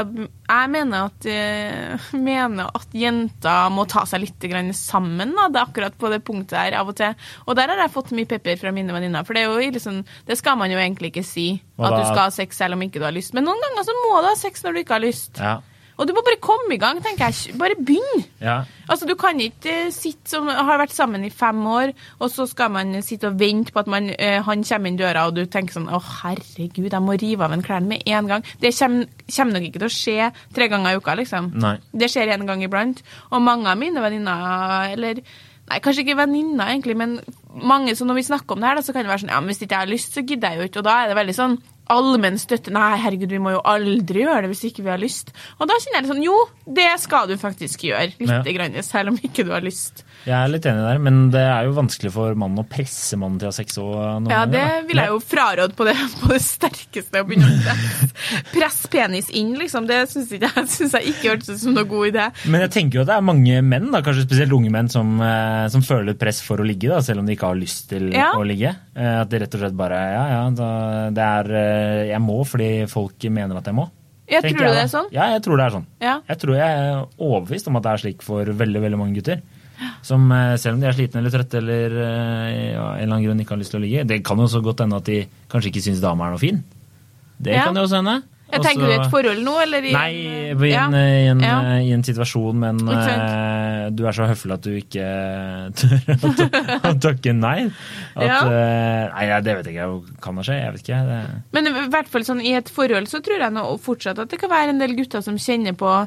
jeg 0.46 0.72
mener 0.72 1.08
at, 1.08 1.28
eh, 1.30 2.08
mener 2.28 2.72
at 2.76 2.96
jenter 2.96 3.70
må 3.72 3.86
ta 3.90 4.04
seg 4.08 4.26
litt 4.26 4.48
grann 4.50 4.72
sammen. 4.76 5.32
Da. 5.38 5.48
Det 5.48 5.60
er 5.62 5.70
akkurat 5.70 5.96
på 5.96 6.12
det 6.12 6.22
punktet 6.26 6.58
her 6.60 6.78
av 6.82 6.92
og 6.92 6.98
til. 7.00 7.16
Og 7.46 7.56
der 7.58 7.72
har 7.72 7.84
jeg 7.86 7.94
fått 7.96 8.12
mye 8.16 8.28
pepper 8.28 8.60
fra 8.60 8.74
mine 8.76 8.94
venninner. 8.96 9.26
For 9.26 9.36
det, 9.36 9.46
er 9.46 9.54
jo 9.54 9.76
liksom, 9.78 10.02
det 10.28 10.38
skal 10.40 10.60
man 10.60 10.74
jo 10.74 10.82
egentlig 10.82 11.14
ikke 11.14 11.26
si. 11.26 11.48
At 11.76 11.96
du 11.96 12.04
skal 12.04 12.26
ha 12.26 12.34
sex 12.34 12.60
selv 12.60 12.76
om 12.76 12.84
ikke 12.84 13.00
du 13.00 13.08
har 13.08 13.16
lyst. 13.16 13.34
Men 13.36 13.48
noen 13.48 13.62
ganger 13.64 13.88
så 13.88 13.96
må 14.02 14.20
du 14.20 14.30
ha 14.30 14.36
sex 14.38 14.64
når 14.64 14.76
du 14.76 14.84
ikke 14.84 14.98
har 14.98 15.04
lyst. 15.04 15.40
Ja. 15.40 15.58
Og 15.96 16.04
du 16.08 16.12
må 16.12 16.20
bare 16.26 16.36
komme 16.44 16.74
i 16.74 16.78
gang, 16.80 16.98
tenker 17.00 17.30
jeg. 17.32 17.54
Bare 17.56 17.76
begynn. 17.78 18.24
ja. 18.40 18.64
Altså, 18.86 19.06
Du 19.08 19.14
kan 19.18 19.38
ikke 19.40 19.70
eh, 19.86 19.90
sitte 19.90 20.30
som 20.30 20.46
har 20.46 20.78
vært 20.78 20.92
sammen 20.94 21.24
i 21.24 21.30
fem 21.32 21.58
år, 21.66 21.94
og 22.20 22.30
så 22.30 22.44
skal 22.46 22.70
man 22.70 22.92
sitte 23.02 23.30
og 23.30 23.38
vente 23.40 23.72
på 23.72 23.80
at 23.80 23.88
man, 23.90 24.10
eh, 24.12 24.42
han 24.44 24.62
kommer 24.62 24.92
inn 24.92 24.98
døra, 25.00 25.24
og 25.26 25.34
du 25.34 25.46
tenker 25.46 25.74
sånn 25.74 25.88
Å, 25.88 25.98
herregud, 26.20 26.92
jeg 26.92 27.02
må 27.02 27.16
rive 27.18 27.48
av 27.48 27.56
en 27.56 27.64
klærne 27.64 27.88
med 27.94 28.06
en 28.06 28.28
gang. 28.30 28.44
Det 28.60 28.74
kommer, 28.78 29.08
kommer 29.36 29.56
nok 29.56 29.66
ikke 29.70 29.80
til 29.82 29.88
å 29.88 29.96
skje 29.96 30.30
tre 30.54 30.68
ganger 30.68 30.92
i 30.92 31.00
uka, 31.00 31.16
liksom. 31.18 31.50
Nei. 31.64 31.76
Det 31.92 32.10
skjer 32.12 32.34
en 32.36 32.46
gang 32.46 32.62
iblant. 32.62 33.02
Og 33.32 33.42
mange 33.42 33.72
av 33.72 33.80
mine 33.80 34.04
venninner, 34.04 34.92
eller 34.92 35.24
Nei, 35.66 35.80
kanskje 35.82 36.04
ikke 36.04 36.14
venninner, 36.20 36.68
egentlig, 36.70 36.94
men 36.94 37.16
mange, 37.58 37.96
som 37.98 38.06
når 38.06 38.20
vi 38.20 38.22
snakker 38.28 38.54
om 38.54 38.60
det 38.62 38.68
her, 38.68 38.78
da, 38.78 38.84
så 38.86 38.92
kan 38.94 39.02
det 39.02 39.10
være 39.10 39.24
sånn 39.24 39.32
Ja, 39.32 39.40
men 39.42 39.50
hvis 39.50 39.64
ikke 39.64 39.74
jeg 39.74 39.82
har 39.82 39.90
lyst, 39.90 40.12
så 40.14 40.22
gidder 40.22 40.52
jeg 40.52 40.60
jo 40.60 40.68
ikke. 40.68 40.78
Og 40.78 40.86
da 40.86 40.92
er 41.02 41.10
det 41.10 41.16
veldig 41.18 41.34
sånn 41.34 41.56
allmenn 41.92 42.38
støtte. 42.40 42.72
Nei, 42.74 42.96
herregud, 43.02 43.30
vi 43.30 43.38
må 43.42 43.52
jo 43.56 43.60
aldri 43.64 44.24
gjøre 44.24 44.42
det 44.46 44.50
hvis 44.54 44.64
ikke 44.70 44.82
vi 44.86 44.90
har 44.94 44.98
lyst. 45.02 45.32
Og 45.60 45.68
da 45.68 45.74
kjenner 45.78 46.00
jeg 46.00 46.06
litt 46.06 46.12
sånn 46.14 46.24
Jo, 46.24 46.36
det 46.78 46.88
skal 47.02 47.28
du 47.28 47.36
faktisk 47.40 47.84
gjøre. 47.90 48.14
Litt, 48.18 48.28
Ja. 48.30 48.42
grann, 48.42 48.82
selv 48.82 49.08
om 49.14 49.18
ikke 49.22 49.44
du 49.44 49.52
har 49.52 49.60
lyst. 49.66 50.04
Jeg 50.26 50.34
er 50.34 50.48
litt 50.50 50.64
enig 50.66 50.82
der, 50.82 50.98
men 50.98 51.18
det 51.30 51.38
er 51.46 51.68
jo 51.68 51.74
vanskelig 51.76 52.10
for 52.10 52.34
mannen 52.34 52.58
å 52.58 52.64
presse 52.66 53.14
mannen 53.20 53.38
til 53.38 53.46
å 53.46 53.52
ha 53.52 53.54
sex 53.54 53.76
òg. 53.78 54.26
Ja, 54.32 54.40
det 54.50 54.62
vil 54.88 54.98
jeg 54.98 55.12
jo 55.12 55.20
fraråde 55.22 55.76
på 55.78 55.86
det, 55.86 55.94
på 56.18 56.30
det 56.32 56.40
sterkeste. 56.42 57.22
Å 57.22 57.26
begynne 57.28 57.46
å 57.46 58.08
presse, 58.50 58.90
penis 58.90 59.28
inn, 59.30 59.52
liksom. 59.60 59.86
Det 59.86 60.00
syns 60.10 60.32
jeg, 60.34 60.42
jeg 60.42 61.12
ikke 61.14 61.30
hørtes 61.30 61.52
ut 61.54 61.60
som 61.62 61.76
noe 61.78 61.86
god 61.86 62.10
idé. 62.10 62.24
Men 62.50 62.64
jeg 62.66 62.72
tenker 62.74 62.98
jo 62.98 63.04
at 63.06 63.12
det 63.12 63.18
er 63.20 63.26
mange 63.28 63.60
menn, 63.62 63.86
da, 63.94 64.02
kanskje 64.06 64.26
spesielt 64.26 64.56
unge 64.58 64.72
menn, 64.74 64.90
som, 64.92 65.14
eh, 65.22 65.68
som 65.72 65.84
føler 65.86 66.18
press 66.18 66.42
for 66.42 66.58
å 66.58 66.66
ligge, 66.66 66.90
da, 66.90 66.98
selv 67.06 67.22
om 67.22 67.28
de 67.30 67.36
ikke 67.38 67.52
har 67.52 67.60
lyst 67.62 67.86
til 67.94 68.10
Ja. 68.16 68.32
å 68.34 68.42
ligge. 68.46 68.74
Eh, 68.96 69.20
At 69.22 69.30
de 69.30 69.38
rett 69.38 69.54
og 69.54 69.60
slett 69.62 69.76
bare 69.78 69.96
Ja, 70.10 70.24
ja, 70.32 70.42
da, 70.50 71.10
det 71.14 71.22
er 71.22 71.50
eh, 71.54 72.02
Jeg 72.10 72.20
må 72.24 72.40
fordi 72.46 72.88
folk 72.90 73.22
mener 73.30 73.58
at 73.62 73.64
jeg 73.70 73.74
må. 73.78 73.86
Jeg 74.26 74.42
tror 74.42 74.58
jeg 74.66 74.74
det 74.74 74.82
er 74.82 74.90
sånn? 74.90 75.06
Ja, 75.14 75.26
jeg 75.36 75.42
tror 75.44 75.56
det 75.60 75.66
er 75.68 75.74
sånn. 75.76 75.84
Ja. 76.02 76.14
Jeg 76.26 76.38
tror 76.42 76.56
jeg 76.58 76.66
er 76.66 77.04
overbevist 77.22 77.68
om 77.70 77.76
at 77.78 77.84
det 77.86 77.92
er 77.92 78.02
slik 78.02 78.24
for 78.26 78.44
veldig 78.58 78.80
veldig 78.82 78.98
mange 78.98 79.14
gutter. 79.20 79.38
Som 80.06 80.28
eh, 80.30 80.54
selv 80.62 80.76
om 80.78 80.84
de 80.84 80.86
er 80.90 80.94
slitne 80.94 81.18
eller 81.22 81.34
trøtte 81.34 81.58
eller 81.58 81.98
eh, 81.98 82.54
ja, 82.76 82.86
en 82.94 83.02
eller 83.02 83.16
annen 83.16 83.26
grunn 83.26 83.42
ikke 83.42 83.56
har 83.56 83.62
lyst 83.64 83.74
til 83.74 83.80
å 83.80 83.84
ligge. 83.86 84.06
Det 84.06 84.20
kan 84.26 84.38
jo 84.38 84.46
så 84.52 84.62
godt 84.62 84.84
hende 84.84 85.00
at 85.02 85.10
de 85.10 85.20
kanskje 85.50 85.72
ikke 85.72 85.82
syns 85.88 86.02
dama 86.04 86.28
er 86.28 86.36
noe 86.36 86.42
fin. 86.46 86.62
Det 87.42 87.52
Ja. 87.58 87.64
kan 87.66 87.74
det 87.74 87.82
også 87.84 87.98
hende. 88.00 88.22
Jeg 88.46 88.60
Også, 88.60 88.68
tenker 88.68 88.86
du 88.86 88.92
i 88.92 88.94
et 89.02 89.10
forhold 89.10 89.40
nå, 89.42 89.52
eller 89.64 89.82
i 89.82 89.92
Nei, 89.92 90.10
i 90.54 90.68
Ja. 90.70 90.84
en, 90.86 90.94
i, 90.94 91.26
en, 91.32 91.40
Ja. 91.42 91.56
i 91.82 91.90
en 91.90 92.04
situasjon, 92.06 92.54
men 92.62 92.78
uh, 92.86 93.00
eh, 93.08 93.88
du 93.90 94.04
er 94.06 94.12
så 94.14 94.28
høflig 94.30 94.54
at 94.54 94.62
du 94.62 94.70
ikke 94.78 95.06
tør 95.80 95.98
å- 96.86 96.94
takke 97.02 97.34
nei. 97.34 97.66
At, 98.14 98.22
Ja. 98.22 98.38
uh, 98.46 99.10
nei, 99.18 99.40
det 99.42 99.56
vet 99.56 99.66
jeg 99.66 99.74
ikke. 99.74 100.20
Kan 100.22 100.36
det 100.38 100.44
skje? 100.46 100.60
Jeg 100.62 100.72
vet 100.76 100.82
ikke. 100.86 101.02
Det, 101.10 101.42
Men 101.58 101.66
i 101.66 101.88
hvert 101.90 102.06
fall 102.08 102.22
sånn, 102.22 102.40
i 102.46 102.54
et 102.54 102.70
forhold 102.70 103.08
så 103.10 103.18
tror 103.20 103.42
jeg 103.42 103.50
nå 103.52 103.66
fortsatt 103.82 104.18
at 104.22 104.30
det 104.30 104.38
kan 104.38 104.48
være 104.54 104.68
en 104.70 104.78
del 104.78 104.94
gutter 104.94 105.20
som 105.26 105.34
kjenner 105.36 105.74
på 105.74 105.90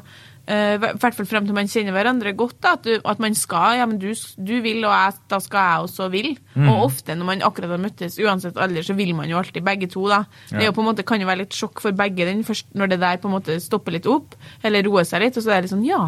I 0.50 0.78
hvert 0.80 1.16
fall 1.16 1.28
frem 1.28 1.46
til 1.46 1.54
man 1.56 1.68
kjenner 1.70 1.94
hverandre 1.94 2.32
godt, 2.38 2.56
da, 2.64 2.72
at, 2.78 2.86
du, 2.86 2.96
at 3.04 3.20
man 3.22 3.36
skal 3.38 3.78
Ja, 3.78 3.86
men 3.86 4.00
du, 4.02 4.08
du 4.36 4.54
vil, 4.64 4.80
og 4.84 4.94
jeg, 4.94 5.18
da 5.30 5.38
skal 5.44 5.66
jeg 5.68 5.84
også 5.88 6.08
vil. 6.12 6.32
Mm. 6.54 6.68
Og 6.72 6.86
ofte 6.88 7.14
når 7.14 7.28
man 7.28 7.44
akkurat 7.46 7.74
har 7.76 7.82
møttes, 7.82 8.18
uansett 8.20 8.58
alder, 8.60 8.86
så 8.86 8.96
vil 8.98 9.14
man 9.18 9.30
jo 9.30 9.38
alltid 9.40 9.62
begge 9.66 9.90
to, 9.92 10.06
da. 10.10 10.24
Det 10.50 10.64
er 10.64 10.70
jo 10.70 10.74
på 10.76 10.82
en 10.84 10.90
måte, 10.90 11.06
kan 11.06 11.22
jo 11.22 11.28
være 11.30 11.44
litt 11.44 11.56
sjokk 11.56 11.84
for 11.84 11.96
begge 11.96 12.26
den 12.28 12.42
først, 12.46 12.70
når 12.74 12.94
det 12.94 13.00
der 13.04 13.20
på 13.22 13.30
en 13.30 13.36
måte 13.38 13.60
stopper 13.62 13.94
litt 13.98 14.08
opp, 14.10 14.34
eller 14.66 14.84
roer 14.88 15.06
seg 15.08 15.22
litt, 15.24 15.38
og 15.38 15.46
så 15.46 15.54
er 15.54 15.60
det 15.60 15.68
litt 15.68 15.76
sånn 15.76 15.86
Ja. 15.88 16.02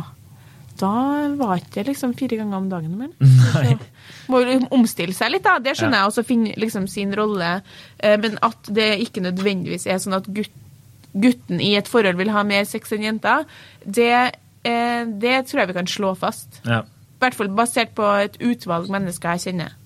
Da 0.80 0.88
var 1.36 1.58
ikke 1.60 1.74
det 1.76 1.82
liksom 1.90 2.14
fire 2.16 2.38
ganger 2.40 2.56
om 2.56 2.68
dagen 2.70 2.94
Men. 2.96 3.12
Må 4.32 4.40
jo 4.40 4.58
omstille 4.72 5.14
seg 5.14 5.34
litt, 5.34 5.44
da. 5.44 5.58
Det 5.62 5.76
skjønner 5.78 6.00
jeg 6.00 6.10
og 6.10 6.14
så 6.16 6.24
finne 6.26 6.54
liksom 6.58 6.88
sin 6.90 7.12
rolle. 7.18 7.50
Eh, 7.98 8.16
Men 8.22 8.38
at 8.42 8.70
det 8.72 8.88
ikke 9.04 9.22
nødvendigvis 9.24 9.86
er 9.86 10.00
sånn 10.02 10.16
at 10.16 10.30
gutt, 10.32 10.54
gutten 11.12 11.60
i 11.60 11.74
et 11.78 11.88
forhold 11.90 12.18
vil 12.20 12.32
ha 12.32 12.44
mer 12.46 12.64
sex 12.68 12.94
enn 12.94 13.04
jenta, 13.04 13.42
det, 13.84 14.14
eh, 14.64 15.04
det 15.06 15.36
tror 15.48 15.62
jeg 15.62 15.72
vi 15.72 15.78
kan 15.80 15.90
slå 15.90 16.16
fast. 16.18 16.62
ja. 16.64 16.82
I 17.22 17.22
hvert 17.22 17.36
fall 17.38 17.52
basert 17.54 17.92
på 17.94 18.02
et 18.18 18.34
utvalg 18.42 18.88
mennesker 18.90 19.36
jeg 19.36 19.42
kjenner. 19.44 19.76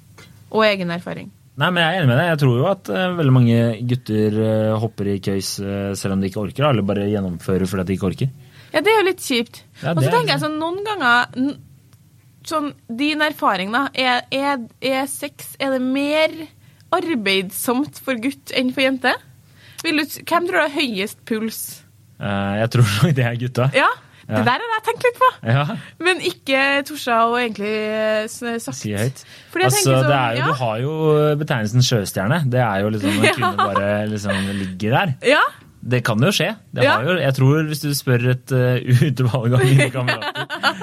Og 0.48 0.62
egen 0.64 0.88
erfaring. 0.88 1.26
Nei, 1.56 1.68
men 1.68 1.82
Jeg 1.82 1.88
er 1.88 1.98
enig 2.00 2.08
med 2.08 2.18
deg. 2.20 2.28
Jeg 2.30 2.40
tror 2.40 2.56
jo 2.56 2.66
at 2.70 2.88
uh, 2.92 3.16
veldig 3.16 3.32
mange 3.32 3.58
gutter 3.90 4.38
uh, 4.40 4.78
hopper 4.80 5.10
i 5.12 5.18
køys 5.24 5.50
uh, 5.60 5.92
selv 5.96 6.16
om 6.16 6.22
de 6.22 6.30
ikke 6.30 6.42
orker, 6.42 6.64
eller 6.68 6.84
bare 6.84 7.08
gjennomfører 7.08 7.68
fordi 7.68 7.84
de 7.88 7.96
ikke 7.96 8.08
orker. 8.08 8.32
Ja, 8.74 8.80
det 8.80 8.92
er 8.92 8.98
jo 9.00 9.06
litt 9.10 9.24
kjipt. 9.24 9.62
Ja, 9.82 9.94
og 9.94 10.02
så 10.02 10.08
er 10.10 10.16
tenker 10.16 10.34
jeg 10.34 10.42
sånn 10.42 10.58
noen 10.60 10.82
ganger 10.84 11.54
Sånn, 12.46 12.68
Din 12.86 13.24
erfaring, 13.24 13.72
da. 13.74 13.88
Er, 13.98 14.20
er, 14.30 14.60
er 14.78 15.08
sex 15.10 15.56
Er 15.58 15.72
det 15.74 15.80
mer 15.82 16.34
arbeidsomt 16.94 17.98
for 18.04 18.20
gutt 18.22 18.52
enn 18.54 18.70
for 18.72 18.84
jente? 18.84 19.16
Vil 19.86 20.02
du, 20.02 20.04
hvem 20.26 20.48
tror 20.50 20.58
du 20.58 20.62
har 20.64 20.74
høyest 20.74 21.22
puls? 21.28 21.60
Uh, 22.18 22.56
Jeg 22.64 22.70
tror 22.74 22.90
nok 22.90 23.14
det 23.16 23.24
er 23.30 23.38
gutta. 23.40 23.70
Ja, 23.76 23.88
Det 24.26 24.40
der 24.42 24.58
har 24.62 24.70
jeg 24.74 24.82
tenkt 24.88 25.04
litt 25.06 25.18
på. 25.22 25.26
Ja, 25.46 25.64
Men 26.02 26.22
ikke 26.26 26.62
torsa 26.88 27.18
å 27.30 27.36
egentlig 27.38 27.68
eh, 27.70 28.24
sagt. 28.58 28.74
si 28.80 28.90
høyt. 28.98 29.20
Altså, 29.54 29.84
sånn, 29.84 30.08
det 30.08 30.16
jo, 30.16 30.40
ja. 30.40 30.46
Du 30.48 30.56
har 30.64 30.80
jo 30.82 30.94
betegnelsen 31.38 31.84
sjøstjerne. 31.86 32.40
Det 32.50 32.58
er 32.64 32.80
jo 32.82 32.90
liksom 32.96 33.14
når 33.20 33.26
Ja. 33.28 33.34
kvinner 33.36 33.60
bare 33.60 33.92
liksom 34.10 34.50
ligger 34.58 34.96
der. 34.98 35.14
Ja, 35.36 35.44
Det 35.86 36.00
kan 36.02 36.18
jo 36.18 36.32
skje. 36.34 36.48
Det 36.74 36.82
Ja. 36.82 36.96
har 36.98 37.04
jo, 37.06 37.14
jeg 37.22 37.34
tror 37.36 37.68
Hvis 37.68 37.84
du 37.84 37.92
spør 37.94 38.24
et 38.32 38.50
uh, 38.50 38.80
utvalg 39.06 39.54
av 39.54 39.62
mine 39.62 39.86
kamerater, 39.94 40.80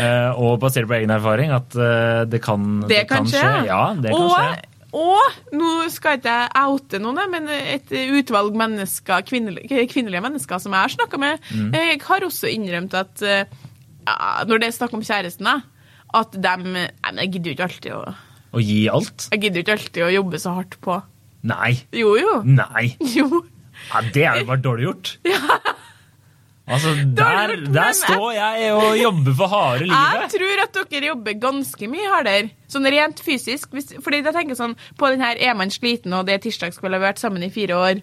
uh, 0.00 0.30
og 0.46 0.56
basert 0.62 0.88
på 0.88 0.96
egen 0.96 1.12
erfaring, 1.12 1.52
at 1.52 1.76
uh, 1.76 2.24
det 2.24 2.40
kan, 2.46 2.64
det 2.88 3.02
kan 3.10 3.28
skje. 3.28 3.44
Ja, 3.68 3.82
det 4.00 4.14
kan 4.14 4.22
og, 4.22 4.32
skje. 4.32 4.64
Og 4.96 5.56
nå 5.56 5.70
skal 5.92 6.16
ikke 6.18 6.32
jeg 6.32 6.66
oute 6.72 7.00
noen, 7.02 7.18
men 7.32 7.48
et 7.52 7.90
utvalg 8.16 8.54
mennesker, 8.56 9.24
kvinnelige, 9.28 9.82
kvinnelige 9.92 10.22
mennesker 10.24 10.62
som 10.62 10.72
jeg 10.76 10.80
har 10.86 10.94
snakka 10.94 11.20
med, 11.20 11.42
Mm. 11.52 11.72
jeg 11.76 12.00
har 12.06 12.24
også 12.26 12.48
innrømt 12.52 12.94
at 12.96 13.22
eh, 13.22 13.44
ja, 14.06 14.44
når 14.48 14.62
det 14.62 14.68
er 14.70 14.76
snakk 14.78 14.94
om 14.96 15.02
kjæresten, 15.04 15.50
at 16.16 16.32
de 16.32 16.86
jeg 17.20 17.32
gidder 17.34 17.50
jo 17.50 17.56
ikke 17.56 17.68
alltid 17.68 17.92
å 17.92 18.14
Å 18.56 18.62
gi 18.62 18.78
alt? 18.88 19.28
Jeg 19.34 19.40
gidder 19.42 19.60
jo 19.60 19.64
ikke 19.66 19.76
alltid 19.76 20.02
å 20.06 20.12
jobbe 20.14 20.38
så 20.40 20.54
hardt 20.56 20.78
på 20.80 20.96
Nei. 21.46 21.74
Jo, 21.92 22.16
jo. 22.18 22.40
Nei. 22.48 22.96
Jo. 23.18 23.44
Ja, 23.92 24.00
det 24.14 24.22
er 24.24 24.38
jo 24.40 24.46
bare 24.48 24.62
dårlig 24.64 24.86
gjort. 24.88 25.10
Altså, 26.66 26.94
der, 27.14 27.52
der 27.70 27.92
står 27.94 28.32
jeg 28.34 28.72
og 28.74 28.96
jobber 28.98 29.34
for 29.38 29.52
harde 29.52 29.86
livet. 29.86 30.16
Jeg 30.18 30.30
tror 30.34 30.62
at 30.64 30.78
dere 30.90 31.10
jobber 31.12 31.38
ganske 31.38 31.88
mye 31.92 32.08
hardere, 32.10 32.50
sånn 32.72 32.88
rent 32.90 33.22
fysisk. 33.22 33.70
Hvis, 33.76 33.92
fordi 34.02 34.24
jeg 34.24 34.34
tenker 34.34 34.58
sånn, 34.58 34.74
På 34.98 35.12
den 35.12 35.22
her 35.22 35.38
er 35.38 35.54
man 35.54 35.70
sliten, 35.70 36.12
og 36.16 36.26
det 36.26 36.34
er 36.34 36.42
tirsdagskveld, 36.42 36.98
har 36.98 37.04
vært 37.12 37.22
sammen 37.22 37.46
i 37.46 37.52
fire 37.54 37.78
år, 37.78 38.02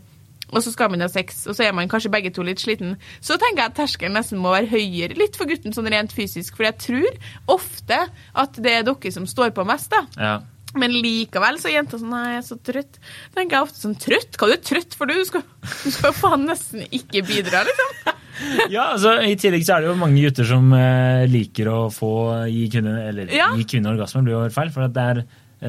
og 0.54 0.64
så 0.64 0.72
skal 0.72 0.92
man 0.94 1.04
ha 1.04 1.10
sex, 1.12 1.44
og 1.50 1.58
så 1.58 1.66
er 1.68 1.76
man 1.76 1.90
kanskje 1.92 2.12
begge 2.14 2.32
to 2.32 2.46
litt 2.46 2.62
sliten, 2.62 2.96
så 3.20 3.36
tenker 3.42 3.66
jeg 3.66 3.72
at 3.74 3.78
terskelen 3.82 4.16
nesten 4.16 4.40
må 4.40 4.54
være 4.54 4.70
høyere 4.72 5.18
litt 5.18 5.36
for 5.40 5.50
gutten 5.50 5.76
sånn 5.76 5.90
rent 5.92 6.14
fysisk. 6.16 6.56
For 6.56 6.70
jeg 6.70 6.80
tror 6.84 7.20
ofte 7.52 8.00
at 8.32 8.64
det 8.64 8.78
er 8.80 8.88
dere 8.88 9.12
som 9.16 9.28
står 9.28 9.52
på 9.58 9.66
mest, 9.68 9.92
da. 9.92 10.06
Ja. 10.16 10.36
Men 10.80 10.96
likevel 11.04 11.60
så 11.62 11.70
er 11.70 11.76
jenta 11.80 12.00
sånn 12.02 12.10
Nei, 12.14 12.24
jeg 12.34 12.40
er 12.42 12.46
så 12.48 12.58
trøtt. 12.66 13.00
tenker 13.36 13.58
jeg 13.60 13.68
ofte 13.68 13.82
sånn 13.84 13.96
Trøtt? 14.02 14.38
Hva 14.40 14.48
er 14.50 14.58
du 14.58 14.64
trøtt 14.72 14.96
for? 14.98 15.06
Du 15.12 15.26
skal 15.28 15.44
du 15.44 15.92
skal 15.94 16.10
jo 16.10 16.16
faen 16.18 16.48
nesten 16.50 16.82
ikke 16.90 17.22
bidra, 17.28 17.62
liksom. 17.68 18.18
ja, 18.74 18.88
altså 18.96 19.14
I 19.22 19.36
tillegg 19.38 19.64
så 19.68 19.76
er 19.78 19.84
det 19.86 19.92
jo 19.92 20.00
mange 20.02 20.24
gutter 20.26 20.48
som 20.50 20.74
eh, 20.74 21.24
liker 21.30 21.70
å 21.70 21.78
få 21.94 22.10
gi 22.50 22.66
kvinner 22.74 23.04
Eller 23.12 23.30
Ja. 23.34 23.52
gi 23.58 23.68
kvinner 23.70 23.94
orgasme, 23.94 24.24
blir 24.26 24.34
jo 24.40 24.50
feil. 24.54 24.74
For 24.74 24.90
det 24.90 25.06
er 25.06 25.24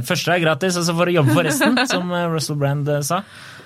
første 0.08 0.32
er 0.34 0.40
gratis, 0.42 0.74
og 0.80 0.86
så 0.88 0.94
får 0.96 1.06
du 1.12 1.16
jobbe 1.18 1.34
for 1.36 1.46
resten, 1.46 1.76
som 1.92 2.08
eh, 2.16 2.24
Russell 2.32 2.56
Brand 2.58 2.88
eh, 2.88 3.02
sa. 3.06 3.20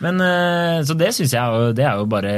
Men, 0.05 0.19
eh, 0.21 0.83
Så 0.85 0.99
det 0.99 1.15
syns 1.17 1.33
jeg 1.39 1.73
Det 1.79 1.87
er 1.87 1.97
jo 2.03 2.05
bare 2.11 2.35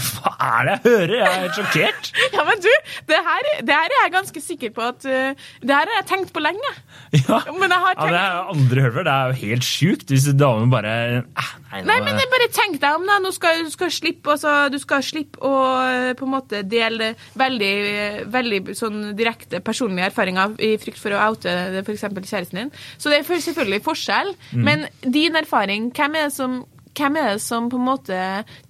Hva 0.00 0.32
er 0.40 0.68
det 0.68 0.74
jeg 0.76 0.82
hører? 0.86 1.14
Jeg 1.20 1.28
er 1.28 1.40
helt 1.44 1.58
sjokkert. 1.60 2.10
Ja, 2.36 2.44
men 2.46 2.60
du, 2.62 2.68
det 3.10 3.18
her, 3.26 3.48
det 3.66 3.74
her 3.74 3.90
er 3.96 4.04
jeg 4.04 4.12
ganske 4.14 4.40
sikker 4.42 4.70
på 4.76 4.84
at 4.86 5.04
uh, 5.08 5.32
Det 5.60 5.74
her 5.74 5.88
har 5.90 5.96
jeg 6.00 6.06
tenkt 6.10 6.32
på 6.36 6.40
lenge. 6.42 6.70
Ja. 7.16 7.40
Men 7.50 7.68
jeg 7.72 7.80
har 7.82 7.94
Ja, 7.98 8.06
det 8.06 8.20
har 8.20 8.50
andre 8.54 8.84
hørt. 8.86 8.98
Det 9.06 9.12
er 9.14 9.32
jo 9.32 9.38
helt 9.44 9.66
sjukt 9.66 10.12
hvis 10.12 10.28
damen 10.38 10.70
bare 10.72 10.92
eh, 11.20 11.50
Nei, 11.70 11.80
nå- 11.82 11.86
Nei, 11.90 11.98
men 12.06 12.20
bare 12.32 12.48
tenk 12.54 12.78
deg 12.82 12.96
om 12.98 13.04
da, 13.06 13.18
nå 13.22 13.30
skal 13.34 13.60
du 13.66 13.70
skal 13.70 13.90
slippe, 13.94 14.30
altså, 14.32 14.52
du 14.72 14.78
skal 14.82 15.02
slippe 15.06 15.38
å 15.46 15.52
eh, 15.84 16.12
på 16.18 16.26
en 16.26 16.32
måte 16.32 16.62
dele 16.66 17.12
veldig, 17.38 17.72
eh, 17.90 18.16
veldig 18.30 18.60
sånn 18.78 19.00
direkte 19.18 19.60
personlige 19.64 20.08
erfaringer 20.10 20.56
i 20.66 20.72
frykt 20.82 20.98
for 21.02 21.14
å 21.14 21.20
oute 21.30 21.52
f.eks. 21.84 22.06
kjæresten 22.30 22.58
din. 22.64 22.72
Så 22.98 23.10
det 23.12 23.20
er 23.20 23.28
selvfølgelig 23.40 23.82
forskjell, 23.86 24.34
Mm. 24.50 24.64
men 24.66 24.86
din 25.14 25.36
erfaring, 25.38 25.90
hvem 25.94 26.14
er 26.18 26.26
det 26.28 26.34
som, 26.34 26.60
hvem 26.98 27.18
er 27.20 27.34
det 27.34 27.42
som 27.44 27.68
på 27.72 27.78
en 27.80 27.86
måte 27.86 28.20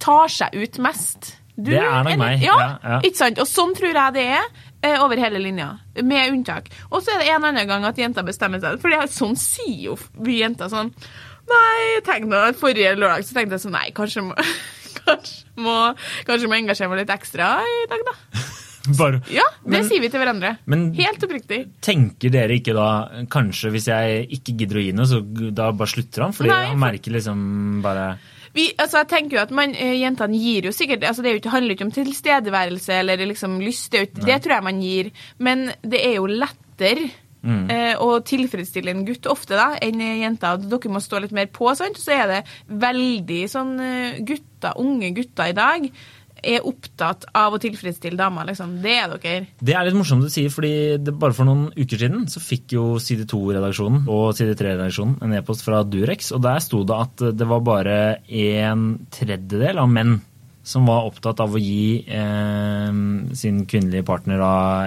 tar 0.03 0.31
seg 0.31 0.55
ut 0.57 0.81
mest? 0.83 1.37
Du, 1.55 1.69
Det 1.69 1.77
er 1.81 2.03
nok 2.07 2.17
meg, 2.17 2.41
Ja, 2.41 2.55
ja, 2.57 2.69
ja. 2.83 2.99
ikke 3.05 3.19
sant? 3.19 3.39
Og 3.41 3.47
sånn 3.49 3.73
tror 3.77 3.91
jeg 3.93 4.13
det 4.15 4.23
er 4.37 4.45
eh, 4.87 5.01
over 5.03 5.19
hele 5.19 5.41
linja, 5.43 5.67
med 6.01 6.31
unntak. 6.31 6.71
Og 6.89 7.03
så 7.03 7.13
er 7.13 7.21
det 7.21 7.27
en 7.35 7.43
annen 7.49 7.67
gang 7.69 7.85
at 7.85 7.99
jenter 7.99 8.25
bestemmer 8.25 8.63
seg, 8.63 8.79
for 8.81 8.95
er 8.95 9.11
sånn 9.11 9.35
sier 9.37 9.91
jo 9.91 9.97
vi 10.23 10.39
jenter 10.41 10.71
sånn 10.71 10.93
Nei, 11.51 11.99
tenk 12.07 12.29
nå, 12.31 12.39
forrige 12.55 12.93
lørdag 12.95 13.25
så 13.27 13.35
tenkte 13.35 13.57
jeg 13.57 13.65
sånn 13.65 13.75
Nei, 13.75 13.87
kanskje 13.97 14.23
må, 14.23 14.35
kanskje 15.03 15.61
må, 15.65 15.77
kanskje 16.29 16.49
må 16.49 16.57
engasjere 16.61 16.89
meg 16.93 17.03
litt 17.03 17.13
ekstra 17.17 17.51
i 17.67 17.79
dag, 17.91 18.05
da. 18.07 18.15
bare, 18.99 19.21
Ja, 19.29 19.43
det 19.63 19.71
Men- 19.71 19.83
sier 19.89 20.01
vi 20.01 20.09
til 20.09 20.19
hverandre. 20.19 20.57
men- 20.65 20.93
Helt 20.97 21.21
oppriktig. 21.23 21.69
Tenker 21.81 22.29
dere 22.31 22.57
ikke 22.59 22.73
da 22.73 22.87
Kanskje 23.29 23.71
hvis 23.71 23.87
jeg 23.87 24.27
ikke 24.29 24.57
gidder 24.57 24.79
å 24.81 24.83
gi 24.85 24.91
noe, 24.93 25.05
så 25.05 25.21
da 25.53 25.71
bare 25.71 25.87
slutter 25.87 26.23
han? 26.23 26.33
Fordi 26.33 26.49
Nei, 26.49 26.65
han 26.71 26.79
merker 26.79 27.11
liksom 27.11 27.81
bare 27.83 28.17
Vi, 28.53 28.73
altså, 28.77 28.97
jeg 29.03 29.07
tenker 29.07 29.37
jo 29.37 29.43
at 29.43 29.51
man, 29.51 29.71
eh, 29.75 29.93
Jentene 30.01 30.35
gir 30.35 30.63
jo 30.67 30.71
sikkert 30.75 31.03
altså, 31.07 31.23
Det 31.23 31.37
ikke, 31.41 31.51
handler 31.53 31.75
ikke 31.77 31.85
om 31.85 31.91
tilstedeværelse 31.95 32.89
eller 32.99 33.17
liksom 33.17 33.59
lyst. 33.63 33.91
Det, 33.91 34.09
ikke- 34.13 34.25
det 34.25 34.41
tror 34.43 34.55
jeg 34.57 34.63
man 34.63 34.81
gir. 34.81 35.11
Men 35.39 35.71
det 35.81 36.01
er 36.05 36.15
jo 36.15 36.27
lettere 36.27 37.11
Mm. 37.43 37.71
eh, 37.71 37.95
å 37.97 38.19
tilfredsstille 38.21 38.89
en 38.91 39.03
gutt 39.03 39.25
ofte 39.25 39.55
da, 39.57 39.71
enn 39.81 39.99
ei 39.99 40.19
jente. 40.21 40.45
Dere 40.69 40.89
må 40.93 40.99
stå 41.01 41.19
litt 41.23 41.31
mer 41.31 41.47
på, 41.47 41.75
sant? 41.75 41.95
så 41.97 42.11
er 42.13 42.27
det 42.27 42.45
veldig 42.69 43.39
sånn 43.49 43.79
eh, 43.81 44.19
gutter, 44.21 44.73
Unge 44.77 45.09
gutter 45.15 45.49
i 45.49 45.51
dag 45.53 45.87
er 46.43 46.65
opptatt 46.67 47.27
av 47.37 47.55
å 47.55 47.59
tilfredsstille 47.61 48.19
damer. 48.19 48.47
Liksom. 48.49 48.77
Det 48.83 48.95
er 48.97 49.13
dere. 49.13 49.45
Det 49.61 49.75
er 49.75 49.87
litt 49.87 49.97
morsomt 49.97 50.25
du 50.25 50.31
sier, 50.33 50.51
fordi 50.53 50.97
bare 51.11 51.35
for 51.37 51.47
noen 51.47 51.69
uker 51.75 52.01
siden 52.01 52.25
så 52.31 52.41
fikk 52.43 52.75
jo 52.77 52.85
Side 53.01 53.27
2-redaksjonen 53.31 54.09
og 54.11 54.33
Side 54.37 54.57
3-redaksjonen 54.59 55.21
en 55.25 55.37
e-post 55.37 55.65
fra 55.65 55.83
Durex, 55.87 56.31
og 56.35 56.43
der 56.45 56.61
sto 56.63 56.83
det 56.87 56.97
at 56.97 57.25
det 57.37 57.47
var 57.49 57.63
bare 57.65 57.97
en 58.25 58.91
tredjedel 59.13 59.81
av 59.81 59.89
menn 59.91 60.19
som 60.63 60.85
var 60.85 61.07
opptatt 61.09 61.39
av 61.41 61.55
å 61.57 61.59
gi 61.61 62.03
eh, 62.05 62.89
sin 63.37 63.63
kvinnelige 63.69 64.05
partner 64.05 64.41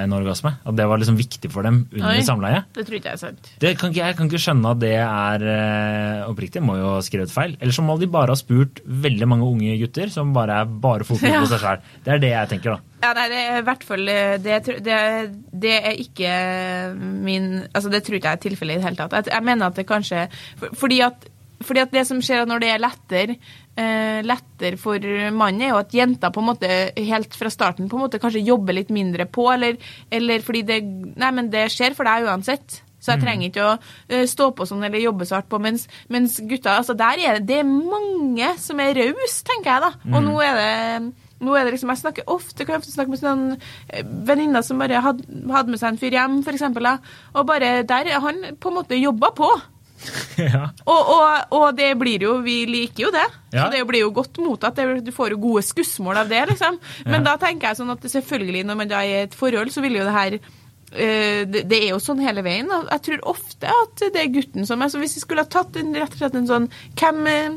en 0.04 0.14
orgasme. 0.16 0.54
At 0.64 0.76
det 0.78 0.86
var 0.86 1.00
liksom 1.02 1.16
viktig 1.18 1.50
for 1.52 1.66
dem 1.66 1.82
under 1.92 2.12
Oi. 2.14 2.22
samleie. 2.26 2.62
Det 2.76 2.86
tror 2.86 2.98
ikke 3.00 3.10
jeg 3.12 3.18
er 3.18 3.22
sant. 3.24 3.50
Det 3.62 3.72
kan 3.80 3.94
jeg 3.96 4.16
kan 4.18 4.30
ikke 4.30 4.42
skjønne 4.44 4.72
at 4.74 4.80
det 4.84 4.92
er 5.02 5.46
eh, 5.54 6.24
oppriktig. 6.30 6.62
Må 6.64 6.78
jo 6.78 6.94
ha 6.96 7.02
skrevet 7.04 7.32
feil. 7.34 7.56
Eller 7.60 7.74
så 7.74 7.82
må 7.86 7.98
de 8.00 8.06
bare 8.10 8.34
ha 8.34 8.38
spurt 8.38 8.80
veldig 8.86 9.28
mange 9.30 9.48
unge 9.50 9.76
gutter 9.82 10.12
som 10.14 10.32
bare 10.36 10.62
er 10.62 10.70
bare 10.86 11.06
fokus 11.08 11.26
Ja. 11.26 11.40
på 11.42 11.50
seg 11.50 11.62
sjøl. 11.64 11.84
Det 12.04 12.14
er 12.14 12.22
det 12.22 12.32
jeg 12.34 12.52
tenker, 12.54 12.76
da. 12.76 12.90
Ja, 13.04 13.12
nei, 13.18 13.26
det 13.28 13.40
er 13.42 13.58
i 13.58 13.64
hvert 13.66 13.82
fall 13.84 14.08
eh, 14.08 14.36
Det, 14.40 14.78
det, 14.86 14.98
det 15.60 15.74
er 15.76 15.98
ikke 16.00 16.30
min 16.96 17.50
Altså, 17.74 17.90
det 17.92 18.00
tror 18.06 18.16
ikke 18.16 18.30
jeg 18.32 18.38
er 18.38 18.44
tilfellet 18.48 18.78
i 18.78 18.80
det 18.80 18.86
hele 18.88 18.96
tatt. 19.02 19.12
Jeg, 19.18 19.32
jeg 19.34 19.44
mener 19.50 19.66
at 19.68 19.76
det 19.78 19.86
kanskje 19.90 20.26
for, 20.60 20.74
Fordi 20.84 21.00
at 21.04 21.30
fordi 21.64 21.80
at 21.80 21.92
det 21.94 22.02
som 22.04 22.18
skjer 22.20 22.42
når 22.44 22.60
det 22.60 22.68
er 22.74 22.80
lettere 22.82 23.34
eh, 23.36 23.54
lettere 23.74 24.78
for 24.78 25.02
mannen, 25.34 25.64
er 25.66 25.72
jo 25.72 25.80
at 25.80 25.94
jenta 25.96 26.28
på 26.30 26.38
en 26.38 26.46
måte 26.52 26.68
helt 26.94 27.34
fra 27.34 27.50
starten 27.50 27.88
på 27.90 27.98
en 27.98 28.04
måte 28.04 28.20
kanskje 28.22 28.44
jobber 28.46 28.76
litt 28.76 28.92
mindre 28.94 29.26
på, 29.26 29.48
eller, 29.50 29.80
eller 30.14 30.44
fordi 30.46 30.62
det 30.68 30.80
Nei, 30.84 31.30
men 31.34 31.50
det 31.50 31.66
skjer 31.74 31.96
for 31.96 32.06
deg 32.06 32.28
uansett. 32.28 32.84
Så 33.04 33.12
jeg 33.12 33.20
trenger 33.20 33.50
ikke 33.50 33.66
å 33.66 33.72
eh, 34.08 34.24
stå 34.28 34.48
på 34.56 34.64
sånn 34.68 34.84
eller 34.86 35.02
jobbe 35.02 35.26
så 35.28 35.36
hardt 35.36 35.50
på. 35.52 35.60
Mens, 35.60 35.84
mens 36.12 36.38
gutta 36.48 36.78
altså 36.78 36.96
der 36.96 37.20
er 37.20 37.36
det, 37.38 37.44
det 37.50 37.58
er 37.60 37.68
mange 37.68 38.54
som 38.62 38.80
er 38.80 38.96
rause, 38.96 39.42
tenker 39.44 39.74
jeg, 39.74 39.84
da. 39.84 40.14
Og 40.14 40.24
nå 40.24 40.38
er 40.44 40.58
det 40.60 40.72
nå 41.44 41.52
er 41.58 41.66
det 41.66 41.74
liksom, 41.74 41.90
Jeg 41.92 42.00
snakker 42.00 42.30
ofte, 42.30 42.64
kan 42.64 42.76
jeg 42.76 42.84
ofte 42.84 42.94
snakke 42.94 43.12
med 43.12 43.20
sånne 43.20 43.58
eh, 43.90 44.06
venninner 44.30 44.64
som 44.64 44.80
bare 44.80 45.02
hadde, 45.04 45.26
hadde 45.52 45.74
med 45.74 45.82
seg 45.82 45.92
en 45.92 46.00
fyr 46.00 46.16
hjem, 46.16 46.40
da, 46.78 46.96
og 47.34 47.46
bare 47.50 47.76
der 47.84 48.08
er 48.14 48.24
han 48.24 48.56
på 48.56 48.72
en 48.72 48.78
måte 48.78 48.96
jobba 48.96 49.34
på. 49.36 49.50
ja. 50.40 50.64
Og, 50.86 51.10
og, 51.14 51.54
og 51.58 51.66
det 51.78 51.92
blir 52.00 52.24
jo 52.26 52.34
Vi 52.44 52.56
liker 52.68 53.06
jo 53.06 53.10
det. 53.14 53.24
Ja. 53.54 53.66
Så 53.66 53.70
det 53.76 53.84
blir 53.88 54.04
jo 54.04 54.10
godt 54.16 54.38
mottatt. 54.42 54.76
Det, 54.78 55.04
du 55.06 55.12
får 55.14 55.34
jo 55.36 55.40
gode 55.44 55.62
skussmål 55.66 56.22
av 56.24 56.28
det, 56.32 56.42
liksom. 56.52 56.78
Men 57.06 57.20
Ja. 57.22 57.24
da 57.32 57.36
tenker 57.46 57.70
jeg 57.70 57.80
sånn 57.80 57.92
at 57.94 58.02
selvfølgelig, 58.10 58.64
når 58.68 58.80
man 58.82 58.88
da 58.90 59.02
er 59.04 59.10
i 59.12 59.22
et 59.28 59.34
forhold, 59.38 59.70
så 59.74 59.82
vil 59.84 59.98
jo 60.00 60.04
det 60.08 60.14
her 60.16 60.36
eh, 60.38 61.44
det, 61.50 61.64
det 61.70 61.78
er 61.84 61.88
jo 61.94 62.00
sånn 62.02 62.22
hele 62.24 62.42
veien. 62.46 62.68
Jeg 62.90 63.04
tror 63.08 63.24
ofte 63.34 63.70
at 63.70 64.04
det 64.14 64.20
er 64.24 64.32
gutten 64.34 64.66
som 64.68 64.82
er 64.82 64.90
så 64.92 64.98
Hvis 65.02 65.16
vi 65.18 65.24
skulle 65.24 65.44
ha 65.46 65.50
tatt 65.50 65.76
en, 65.80 65.94
rett 65.94 66.12
og 66.14 66.20
slett 66.20 66.36
en 66.38 66.50
sånn 66.50 66.68
Hvem 66.98 67.24
eh, 67.30 67.56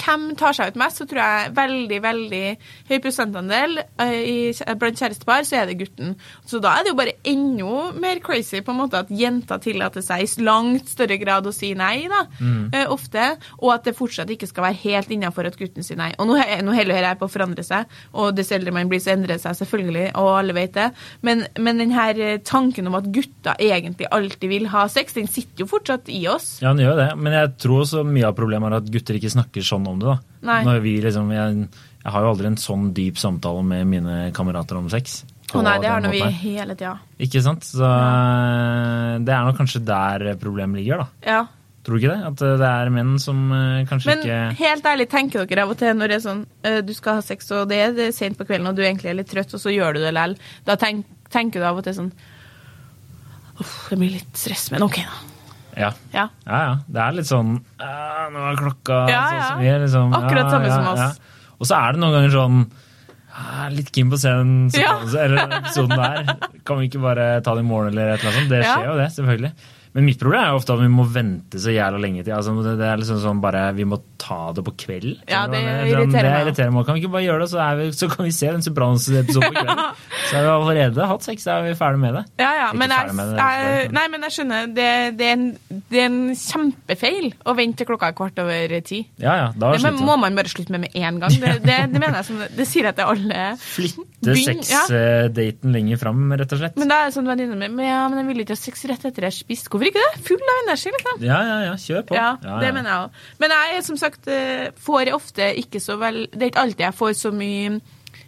hvem 0.00 0.30
tar 0.38 0.56
seg 0.56 0.72
ut 0.72 0.80
mest, 0.80 1.00
så 1.00 1.06
tror 1.08 1.22
jeg 1.22 1.54
veldig 1.56 2.00
veldig 2.04 2.44
høy 2.90 2.96
prosentandel 3.02 3.80
eh, 3.80 4.16
i, 4.20 4.38
blant 4.80 5.00
kjærestepar, 5.00 5.46
så 5.46 5.60
er 5.60 5.70
det 5.70 5.78
gutten. 5.80 6.14
Så 6.48 6.60
da 6.62 6.76
er 6.76 6.86
det 6.86 6.94
jo 6.94 6.98
bare 7.00 7.16
enda 7.28 7.90
mer 8.00 8.20
crazy 8.24 8.62
på 8.64 8.74
en 8.74 8.80
måte 8.82 9.00
at 9.04 9.10
jenta 9.12 9.58
tillater 9.62 10.04
seg 10.04 10.24
i 10.24 10.44
langt 10.46 10.88
større 10.90 11.18
grad 11.20 11.46
å 11.46 11.54
si 11.54 11.72
nei, 11.78 12.06
da, 12.10 12.24
mm. 12.40 12.88
ofte, 12.92 13.26
og 13.60 13.74
at 13.74 13.88
det 13.88 13.96
fortsatt 13.98 14.30
ikke 14.32 14.48
skal 14.48 14.68
være 14.68 14.80
helt 14.84 15.12
innafor 15.14 15.48
at 15.48 15.58
gutten 15.60 15.86
sier 15.86 15.98
nei. 16.00 16.12
Og 16.18 16.30
nå, 16.30 16.38
nå 16.38 16.76
heller 16.76 17.10
jeg 17.10 17.20
på 17.20 17.28
å 17.28 17.32
forandre 17.32 17.64
seg, 17.66 17.90
og 18.14 18.32
dess 18.36 18.52
eldre 18.56 18.74
man 18.74 18.90
blir, 18.90 19.02
så 19.02 19.14
endrer 19.14 19.36
det 19.36 19.44
seg 19.44 19.58
selvfølgelig, 19.60 20.06
og 20.20 20.30
alle 20.38 20.56
vet 20.56 20.74
det. 20.76 20.88
Men, 21.26 21.44
men 21.60 21.82
den 21.82 21.94
her 21.94 22.18
eh, 22.20 22.38
tanken 22.46 22.88
om 22.90 22.98
at 22.98 23.10
gutta 23.12 23.56
egentlig 23.60 24.08
alltid 24.10 24.52
vil 24.52 24.70
ha 24.72 24.86
sex, 24.90 25.16
den 25.16 25.28
sitter 25.30 25.64
jo 25.64 25.70
fortsatt 25.70 26.10
i 26.12 26.22
oss. 26.30 26.58
Ja, 26.64 26.72
den 26.74 26.84
gjør 26.86 27.00
det, 27.02 27.10
men 27.20 27.36
jeg 27.36 27.54
tror 27.62 27.84
også 27.84 28.04
mye 28.06 28.28
av 28.30 28.36
problemet 28.38 28.70
er 28.70 28.80
at 28.80 28.90
gutter 28.92 29.18
ikke 29.18 29.32
snakker 29.32 29.66
sånn 29.66 29.89
om 29.92 30.00
det. 30.02 30.14
da. 30.14 30.56
Når 30.66 30.80
vi 30.84 30.96
liksom, 31.04 31.30
jeg, 31.34 31.68
jeg 32.00 32.14
har 32.14 32.24
jo 32.24 32.32
aldri 32.32 32.50
en 32.50 32.58
sånn 32.60 32.90
dyp 32.96 33.20
samtale 33.20 33.62
med 33.66 33.86
mine 33.90 34.18
kamerater 34.36 34.80
om 34.80 34.88
sex. 34.92 35.22
Å 35.50 35.58
på 35.58 35.62
nei, 35.66 35.78
det 35.82 35.90
har 35.90 36.04
vi 36.12 36.20
hele 36.44 36.76
tida. 36.78 36.96
Ikke 37.18 37.42
sant? 37.42 37.66
Så 37.66 37.82
ja. 37.82 39.16
det 39.18 39.34
er 39.34 39.48
nok 39.48 39.58
kanskje 39.58 39.82
der 39.82 40.30
problemet 40.40 40.78
ligger, 40.78 41.02
da. 41.02 41.08
Ja. 41.26 41.40
Tror 41.80 41.96
du 41.96 42.02
ikke 42.02 42.12
det? 42.12 42.28
At 42.28 42.42
eh, 42.44 42.58
det 42.60 42.70
er 42.70 42.90
menn 42.92 43.14
som 43.22 43.38
eh, 43.56 43.86
kanskje 43.88 44.10
Men 44.10 44.22
ikke 44.22 44.40
helt 44.58 44.88
ærlig, 44.90 45.06
tenker 45.10 45.48
dere 45.48 45.64
av 45.64 45.72
og 45.72 45.78
til 45.80 45.96
når 45.96 46.12
det 46.12 46.18
er 46.18 46.24
sånn 46.26 46.42
eh, 46.68 46.80
du 46.84 46.92
skal 46.96 47.18
ha 47.18 47.24
sex, 47.24 47.48
og 47.56 47.70
det 47.70 47.80
er 47.86 48.12
sent 48.16 48.36
på 48.38 48.44
kvelden, 48.48 48.68
og 48.68 48.76
du 48.76 48.84
egentlig 48.84 49.10
er 49.12 49.16
litt 49.22 49.30
trøtt, 49.32 49.54
og 49.56 49.62
så 49.62 49.72
gjør 49.72 49.96
du 49.96 50.04
det 50.04 50.12
likevel. 50.12 50.36
Da 50.68 50.76
tenk, 50.80 51.08
tenker 51.32 51.62
du 51.62 51.68
av 51.70 51.80
og 51.80 51.86
til 51.88 51.96
sånn 51.96 52.12
Uff, 53.60 53.90
det 53.90 53.98
blir 54.00 54.14
litt 54.14 54.38
stress, 54.40 54.70
men 54.72 54.84
OK, 54.86 55.02
da. 55.04 55.29
Ja. 55.80 55.90
Ja. 56.14 56.26
Ja, 56.46 56.60
ja. 56.68 56.74
Det 56.86 57.00
er 57.06 57.16
litt 57.18 57.28
sånn 57.30 57.56
«Ah, 57.80 58.28
Nå 58.32 58.44
er 58.52 58.60
klokka 58.60 59.00
Ja, 59.10 59.22
sånn 59.26 59.38
ja. 59.40 59.48
som 59.48 59.58
vi 59.64 59.68
er, 59.72 59.80
liksom. 59.86 60.14
Akkurat 60.20 60.50
samme 60.52 60.70
som 60.70 60.88
oss. 60.94 61.20
Og 61.60 61.66
så 61.70 61.76
er 61.80 61.92
det 61.96 62.00
noen 62.04 62.14
ganger 62.18 62.34
sånn 62.36 62.60
«Ah, 63.30 63.68
Litt 63.72 63.90
keen 63.94 64.10
på 64.10 64.18
å 64.18 64.20
se 64.20 64.28
den 64.36 64.70
Ja. 64.74 64.96
eller 65.24 65.44
episoden 65.60 65.96
der. 65.96 66.34
Kan 66.66 66.78
vi 66.80 66.88
ikke 66.90 67.00
bare 67.02 67.40
ta 67.46 67.54
det 67.54 67.62
i 67.64 67.68
morgen, 67.68 67.92
eller 67.94 68.14
et 68.14 68.20
eller 68.20 68.32
annet 68.32 68.40
sånt? 68.42 68.50
Det 68.50 68.62
Ja. 68.64 68.74
skjer 68.76 68.86
jo 68.90 68.96
det, 68.98 69.08
selvfølgelig. 69.16 69.52
Men 69.94 70.04
mitt 70.06 70.18
problem 70.20 70.40
er 70.44 70.50
jo 70.50 70.58
ofte 70.60 70.74
at 70.74 70.80
vi 70.80 70.88
må 70.88 71.04
vente 71.10 71.58
så 71.58 71.72
jævla 71.74 71.98
lenge 71.98 72.24
til. 72.24 72.34
Altså, 72.34 72.54
det, 72.62 72.76
det 72.78 72.86
er 72.86 72.96
liksom 73.00 73.18
sånn 73.22 73.40
bare 73.42 73.72
Vi 73.74 73.84
må 73.84 73.98
ta 74.20 74.40
det 74.56 74.64
på 74.66 74.74
kveld. 74.84 75.12
Ja, 75.30 75.46
det 75.50 75.60
irriterer 75.64 76.28
meg. 76.28 76.46
irriterer 76.46 76.74
meg. 76.74 76.86
Kan 76.88 76.98
vi 76.98 77.04
ikke 77.04 77.14
bare 77.16 77.24
gjøre 77.26 77.44
det, 77.44 77.50
så, 77.52 77.62
er 77.64 77.80
vi, 77.80 77.88
så 77.96 78.10
kan 78.12 78.28
vi 78.28 78.34
se 78.36 78.50
den 78.52 78.66
Sopranos-episoden 78.66 79.56
på 79.56 79.64
kvelden? 79.64 79.86
Så 80.30 80.38
har 80.38 80.44
vi 80.44 80.50
allerede 80.52 81.06
hatt 81.10 81.24
sex, 81.26 81.42
så 81.42 81.56
er 81.56 81.64
vi 81.64 81.70
ferdig 81.74 81.98
med 81.98 82.14
det. 82.14 82.20
Ja, 82.38 82.50
ja, 82.54 82.66
men 82.76 82.92
jeg, 82.92 83.14
det, 83.18 83.24
jeg, 83.40 83.88
nei, 83.96 84.04
men 84.12 84.26
jeg 84.26 84.34
skjønner. 84.36 84.68
Det, 84.76 84.86
det, 85.18 85.26
er 85.26 85.32
en, 85.34 85.80
det 85.90 85.98
er 85.98 86.06
en 86.06 86.20
kjempefeil 86.38 87.26
å 87.50 87.54
vente 87.58 87.80
til 87.80 87.88
klokka 87.88 88.12
er 88.12 88.16
kvart 88.18 88.38
over 88.38 88.76
ti. 88.86 89.00
Ja, 89.18 89.34
ja, 89.40 89.48
da 89.56 89.72
Det 89.74 89.82
men, 89.88 89.98
må 90.06 90.14
man 90.20 90.38
bare 90.38 90.52
slutte 90.52 90.76
med 90.76 90.80
med 90.80 90.94
en 90.94 91.20
gang. 91.20 91.34
Det, 91.66 91.78
mener 91.92 92.20
jeg 92.20 92.26
som, 92.28 92.40
det 92.56 92.66
sier 92.68 92.88
jeg 92.88 92.96
til 92.98 93.10
alle. 93.12 93.46
Flytte 93.60 94.36
sexdaten 94.38 95.70
ja. 95.70 95.74
lenger 95.76 96.00
fram, 96.00 96.22
rett 96.40 96.54
og 96.54 96.62
slett. 96.62 96.78
Men 96.80 96.90
da 96.90 97.00
er 97.02 97.10
det 97.10 97.16
sånn 97.16 97.28
venninne 97.28 97.58
mi 97.58 97.68
men, 97.70 97.86
ja, 97.86 98.02
men 98.10 98.22
jeg 98.22 98.28
vil 98.30 98.42
ikke 98.44 98.56
ha 98.56 98.60
sex 98.60 98.84
rett 98.90 99.04
etter 99.08 99.26
jeg 99.26 99.32
har 99.32 99.36
spist. 99.36 99.70
Hvorfor 99.70 99.90
ikke 99.90 100.02
det? 100.02 100.22
Full 100.26 100.40
av 100.44 100.62
energi, 100.64 100.92
liksom. 100.96 101.22
Ja, 101.26 101.40
ja, 101.46 101.58
ja, 101.68 101.74
kjør 101.80 102.06
på. 102.08 102.16
Ja, 102.18 102.30
Ja, 102.44 102.56
det 102.62 102.72
mener 102.76 102.90
jeg 102.90 103.06
òg. 103.06 103.20
Men 103.42 103.54
jeg 103.56 103.76
er 103.76 103.84
som 103.86 103.98
sagt 104.00 104.09
eh, 104.28 104.70
får 104.74 105.02
jeg 105.06 105.14
ofte 105.14 105.48
ikke 105.62 105.80
så 105.80 105.96
vel 106.00 106.24
Det 106.32 106.42
er 106.42 106.50
ikke 106.52 106.62
alltid 106.64 106.84
jeg 106.86 106.96
får 106.98 107.12
så 107.18 107.32
mye 107.34 107.80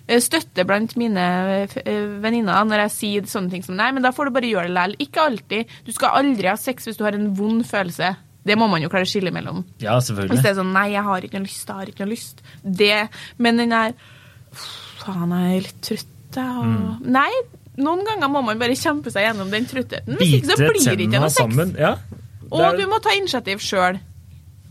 eh, 0.07 0.21
støtte 0.23 0.65
blant 0.69 0.97
mine 1.01 1.25
eh, 1.63 2.19
venninner 2.23 2.67
når 2.69 2.85
jeg 2.87 2.95
sier 2.97 3.31
sånne 3.31 3.51
ting 3.51 3.65
som 3.67 3.79
Nei, 3.79 3.91
men 3.93 4.03
da 4.05 4.13
får 4.15 4.29
du 4.29 4.37
bare 4.37 4.51
gjøre 4.51 4.69
det 4.69 4.75
likevel. 4.75 4.97
Ikke 5.07 5.25
alltid. 5.29 5.73
Du 5.87 5.93
skal 5.93 6.19
aldri 6.23 6.51
ha 6.51 6.57
sex 6.61 6.87
hvis 6.89 7.01
du 7.01 7.05
har 7.07 7.17
en 7.19 7.33
vond 7.39 7.65
følelse. 7.67 8.15
Det 8.43 8.57
må 8.59 8.67
man 8.67 8.83
jo 8.83 8.91
klare 8.91 9.07
å 9.07 9.11
skille 9.11 9.31
mellom. 9.35 9.63
Ja, 9.79 9.95
Hvis 9.99 10.11
selvfølgelig. 10.11 10.43
det 10.43 10.51
er 10.51 10.57
sånn 10.59 10.73
Nei, 10.75 10.89
jeg 10.97 11.05
har 11.07 11.27
ikke 11.27 11.39
noe 11.39 11.47
lyst, 11.47 11.69
jeg 11.69 11.79
har 11.79 11.91
ikke 11.93 12.03
noe 12.03 12.11
lyst. 12.11 12.43
Det 12.63 12.95
Men 13.39 13.61
den 13.63 13.75
der 13.75 13.95
Faen, 15.03 15.31
jeg 15.31 15.59
er 15.59 15.67
litt 15.67 15.83
trøtt, 15.83 16.09
jeg. 16.37 16.65
Mm. 16.73 17.13
Nei, 17.15 17.31
noen 17.83 18.03
ganger 18.07 18.29
må 18.31 18.43
man 18.45 18.61
bare 18.61 18.75
kjempe 18.79 19.11
seg 19.13 19.25
gjennom 19.27 19.51
den 19.53 19.65
trøttheten. 19.69 20.19
Hvis 20.21 20.35
ikke 20.39 20.51
så 20.51 20.59
blir 20.61 20.85
det 20.85 21.07
ikke 21.07 21.23
noe 21.23 21.31
sex. 21.33 21.41
sammen. 21.41 21.73
Ja. 21.81 21.95
Og 22.53 22.77
du 22.79 22.85
må 22.91 22.99
ta 23.03 23.15
initiativ 23.17 23.63
sjøl. 23.65 23.99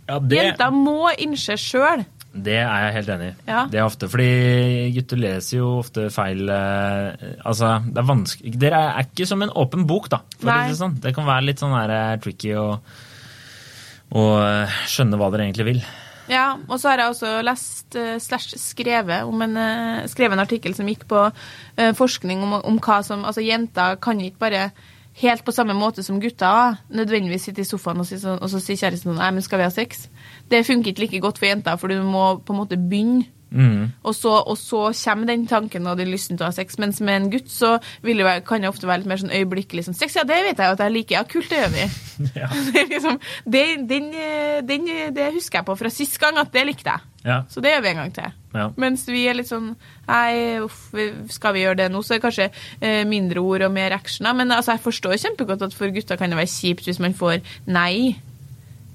Ja, 0.07 0.17
det, 0.19 0.39
Jenta 0.39 0.67
må 0.73 1.11
innse 1.21 1.55
sjøl. 1.59 2.03
det 2.31 2.57
er 2.61 2.85
jeg 2.85 2.95
helt 2.97 3.11
enig 3.15 3.29
i. 3.29 3.33
Ja. 3.47 3.63
Det 3.71 3.79
er 3.79 3.85
ofte, 3.87 4.09
fordi 4.11 4.91
gutter 4.95 5.19
leser 5.19 5.57
jo 5.57 5.69
ofte 5.81 6.07
feil 6.13 6.49
eh, 6.51 7.31
Altså, 7.43 7.73
det 7.85 7.99
er 7.99 8.07
vanskelig 8.07 8.53
Dere 8.61 8.83
er 8.91 9.07
ikke 9.09 9.27
som 9.27 9.43
en 9.43 9.51
åpen 9.63 9.87
bok, 9.89 10.07
da. 10.11 10.21
Det, 10.39 10.59
sånn. 10.79 10.95
det 11.03 11.13
kan 11.17 11.27
være 11.27 11.47
litt 11.49 11.63
sånn 11.63 11.75
der, 11.75 11.95
eh, 11.97 12.19
tricky 12.23 12.53
å 12.59 12.67
å, 14.11 14.23
eh, 14.43 14.79
skjønne 14.91 15.15
hva 15.15 15.29
dere 15.31 15.45
egentlig 15.47 15.65
vil. 15.69 15.77
Ja, 16.27 16.57
og 16.67 16.81
så 16.81 16.89
har 16.91 16.99
jeg 16.99 17.13
også 17.13 17.29
lest 17.43 17.95
slash 18.23 18.57
skrevet 18.59 19.23
om 19.27 19.39
en, 19.43 19.55
skrevet 20.11 20.35
en 20.35 20.43
artikkel 20.43 20.75
som 20.75 20.87
gikk 20.87 21.05
på 21.07 21.21
forskning 21.95 22.43
om, 22.43 22.57
om 22.59 22.79
hva 22.83 22.99
som 23.07 23.23
Altså, 23.27 23.43
jenter 23.43 23.95
kan 24.03 24.19
ikke 24.19 24.43
bare 24.43 24.65
helt 25.19 25.43
på 25.45 25.51
samme 25.51 25.73
måte 25.75 26.03
som 26.03 26.19
gutter 26.21 26.77
nødvendigvis 26.89 27.49
sitter 27.49 27.65
i 27.65 27.67
sofaen 27.67 27.99
og, 27.99 28.07
si 28.07 28.19
sånn, 28.21 28.39
og 28.39 28.51
så 28.51 28.61
sier 28.63 28.79
kjæresten 28.79 29.11
sånn 29.11 29.19
Nei, 29.19 29.31
men 29.35 29.43
skal 29.45 29.61
vi 29.61 29.67
ha 29.67 29.73
sex? 29.73 30.07
Det 30.51 30.63
funker 30.67 30.93
ikke 30.93 31.05
like 31.05 31.21
godt 31.23 31.41
for 31.41 31.49
jenter, 31.49 31.77
for 31.81 31.91
du 31.91 31.99
må 32.03 32.37
på 32.45 32.55
en 32.55 32.61
måte 32.63 32.79
begynne. 32.79 33.27
Mm. 33.51 33.91
Og 34.07 34.15
så, 34.15 34.31
og 34.31 34.57
så 34.57 34.83
kommer 34.95 35.27
den 35.27 35.43
tanken 35.47 35.87
og 35.87 35.99
den 35.99 36.11
lysten 36.11 36.39
til 36.39 36.45
å 36.45 36.49
ha 36.49 36.55
sex. 36.55 36.79
Mens 36.81 37.01
med 37.03 37.17
en 37.17 37.29
gutt 37.33 37.51
så 37.51 37.75
vil 38.05 38.21
det 38.21 38.27
være, 38.27 38.45
kan 38.47 38.63
det 38.63 38.71
ofte 38.71 38.87
være 38.89 39.03
litt 39.03 39.11
mer 39.11 39.21
sånn 39.21 39.35
øyeblikkelig 39.35 39.85
sånn 39.87 39.97
Sex, 40.01 40.15
ja, 40.17 40.23
det 40.27 40.39
vet 40.45 40.61
jeg 40.61 40.75
at 40.77 40.83
jeg 40.85 40.95
liker. 40.95 41.17
Ja, 41.19 41.23
kult, 41.27 41.51
det 41.51 41.61
gjør 41.61 41.75
vi. 41.75 41.87
Ja. 42.37 42.47
Det, 42.71 42.83
liksom, 42.91 43.17
det, 43.49 43.63
den, 43.89 44.11
den, 44.67 44.85
det 45.15 45.31
husker 45.33 45.59
jeg 45.59 45.67
på 45.67 45.75
fra 45.79 45.89
sist 45.93 46.19
gang 46.21 46.37
at 46.39 46.51
det 46.53 46.63
likte 46.67 46.93
jeg. 46.93 47.07
Ja. 47.25 47.41
Så 47.49 47.61
det 47.61 47.73
gjør 47.73 47.83
vi 47.83 47.89
en 47.91 47.99
gang 48.01 48.13
til. 48.13 48.37
Ja. 48.55 48.67
Mens 48.81 49.03
vi 49.09 49.23
er 49.29 49.37
litt 49.37 49.49
sånn 49.49 49.71
Nei, 50.07 50.59
uff, 50.59 50.89
skal 51.31 51.53
vi 51.55 51.61
gjøre 51.63 51.79
det 51.83 51.87
nå? 51.93 52.01
Så 52.03 52.15
er 52.15 52.19
det 52.19 52.25
kanskje 52.25 52.47
eh, 52.83 53.03
mindre 53.07 53.43
ord 53.43 53.65
og 53.67 53.73
mer 53.73 53.95
action. 53.95 54.27
Men 54.37 54.51
altså, 54.51 54.75
jeg 54.75 54.85
forstår 54.85 55.19
kjempegodt 55.21 55.63
at 55.67 55.77
for 55.77 55.93
gutter 55.93 56.19
kan 56.19 56.33
det 56.33 56.39
være 56.39 56.51
kjipt 56.51 56.89
hvis 56.89 57.01
man 57.03 57.15
får 57.17 57.39
nei. 57.71 58.17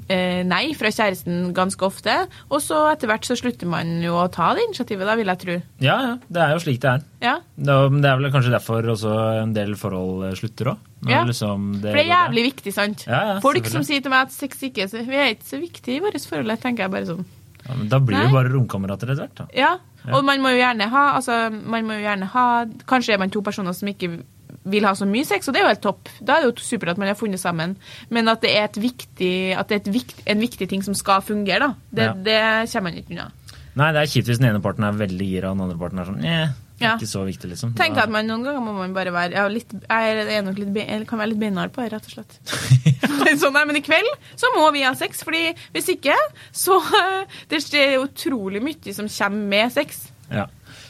Eh, 0.09 0.45
nei 0.47 0.71
fra 0.79 0.87
kjæresten 0.95 1.49
ganske 1.57 1.83
ofte. 1.83 2.13
Og 2.51 2.61
så 2.63 2.77
etter 2.93 3.11
hvert 3.11 3.27
så 3.27 3.35
slutter 3.35 3.67
man 3.67 3.89
jo 4.05 4.13
å 4.21 4.29
ta 4.31 4.53
det 4.55 4.63
initiativet, 4.69 5.03
da, 5.09 5.17
vil 5.19 5.27
jeg 5.33 5.41
tro. 5.43 5.57
ja, 5.83 5.97
ja. 6.05 6.13
Det 6.31 6.43
er 6.45 6.53
jo 6.55 6.61
slik 6.63 6.79
det 6.85 6.93
er. 6.93 7.03
Ja. 7.25 7.33
Det 7.57 7.75
er 7.75 7.97
det 8.05 8.13
vel 8.21 8.31
kanskje 8.37 8.53
derfor 8.55 8.87
også 8.95 9.15
en 9.43 9.55
del 9.57 9.75
forhold 9.81 10.29
eh, 10.29 10.37
slutter 10.39 10.71
òg. 10.77 10.85
Ja. 11.11 11.25
Liksom 11.27 11.67
For 11.83 11.91
det 11.99 12.05
er 12.07 12.13
jævlig 12.13 12.45
viktig, 12.53 12.73
sant? 12.75 13.03
Ja, 13.07 13.19
ja, 13.33 13.35
Folk 13.43 13.67
som 13.71 13.83
sier 13.87 14.01
til 14.03 14.11
meg 14.15 14.29
at 14.29 14.33
sex 14.35 14.63
ikke 14.71 14.87
så, 14.91 15.03
vi 15.07 15.19
er 15.19 15.35
ikke 15.35 15.51
så 15.51 15.59
viktig 15.61 15.99
i 15.99 16.01
vårt 16.07 16.23
forhold, 16.31 16.55
tenker 16.63 16.87
jeg 16.87 16.95
bare 16.95 17.11
sånn. 17.11 17.27
Ja, 17.67 17.75
men 17.75 17.89
da 17.91 17.99
blir 17.99 18.15
Nei. 18.21 18.29
jo 18.29 18.35
bare 18.39 18.51
romkamerater 18.55 19.11
etter 19.11 19.27
hvert, 19.27 19.37
da. 19.43 19.47
Ja, 19.59 19.75
Ja. 20.07 20.13
og 20.15 20.23
man 20.25 20.39
må 20.39 20.53
jo 20.55 20.61
gjerne 20.63 20.87
ha 20.93 21.01
altså, 21.19 21.51
man 21.51 21.83
må 21.85 21.97
jo 21.99 22.05
gjerne 22.07 22.29
ha 22.31 22.43
Kanskje 22.87 23.15
er 23.15 23.19
man 23.19 23.31
to 23.35 23.41
personer 23.43 23.75
som 23.75 23.89
ikke 23.91 24.21
vil 24.67 24.87
ha 24.89 24.93
så 24.99 25.07
mye 25.09 25.27
sex, 25.29 25.49
og 25.49 25.55
det 25.55 25.63
er 25.63 25.67
jo 25.67 25.73
helt 25.73 25.85
topp. 25.85 26.11
Da 26.21 26.37
er 26.37 26.45
det 26.45 26.51
jo 26.51 26.67
supert 26.67 26.95
at 26.95 27.01
man 27.01 27.11
har 27.11 27.19
funnet 27.19 27.43
sammen. 27.43 27.77
Men 28.13 28.29
at 28.33 28.43
det 28.45 28.53
er, 28.59 28.69
viktig, 28.83 29.33
at 29.59 29.71
det 29.71 29.81
er 29.81 29.95
vikt, 29.95 30.21
en 30.27 30.43
viktig 30.43 30.69
ting 30.71 30.85
som 30.87 30.97
skal 30.99 31.25
fungere, 31.25 31.69
da. 31.69 31.75
Det, 31.91 32.07
Ja. 32.07 32.13
det 32.13 32.73
kommer 32.73 32.91
man 32.91 33.01
ikke 33.01 33.15
unna. 33.17 33.31
Nei, 33.77 33.91
det 33.93 34.01
er 34.01 34.09
kjipt 34.09 34.31
hvis 34.31 34.39
den 34.41 34.49
ene 34.49 34.63
parten 34.65 34.85
er 34.89 34.97
veldig 34.97 35.27
gira, 35.29 35.51
og 35.51 35.59
den 35.59 35.67
andre 35.67 35.79
parten 35.79 35.99
er 36.01 36.09
sånn 36.09 36.25
eh, 36.25 36.55
Ja. 36.81 36.95
ikke 36.97 37.09
så 37.09 37.25
viktig, 37.25 37.51
liksom. 37.51 37.75
Tenk 37.77 37.97
at 38.01 38.09
man 38.13 38.27
Noen 38.27 38.43
ganger 38.45 38.61
må 38.65 38.73
man 38.77 38.95
bare 38.97 39.13
være 39.13 39.33
ja, 39.37 39.47
litt, 39.49 39.71
Jeg 39.73 40.57
litt, 40.57 40.75
jeg 40.77 41.07
kan 41.09 41.19
være 41.19 41.29
litt 41.33 41.41
beinhard 41.41 41.73
på 41.73 41.85
det, 41.85 41.93
rett 41.93 42.09
og 42.09 42.15
slett. 42.17 42.39
sånn, 43.41 43.53
nei, 43.53 43.65
men 43.69 43.77
i 43.77 43.85
kveld 43.85 44.09
så 44.37 44.51
må 44.57 44.71
vi 44.73 44.83
ha 44.83 44.95
sex, 44.97 45.23
fordi 45.23 45.55
hvis 45.77 45.89
ikke, 45.97 46.17
så 46.53 46.81
Det 47.51 47.61
er 47.77 48.01
utrolig 48.01 48.63
mye 48.65 48.97
som 48.97 49.09
kommer 49.09 49.49
med 49.55 49.73
sex. 49.77 50.07
Ja. 50.33 50.47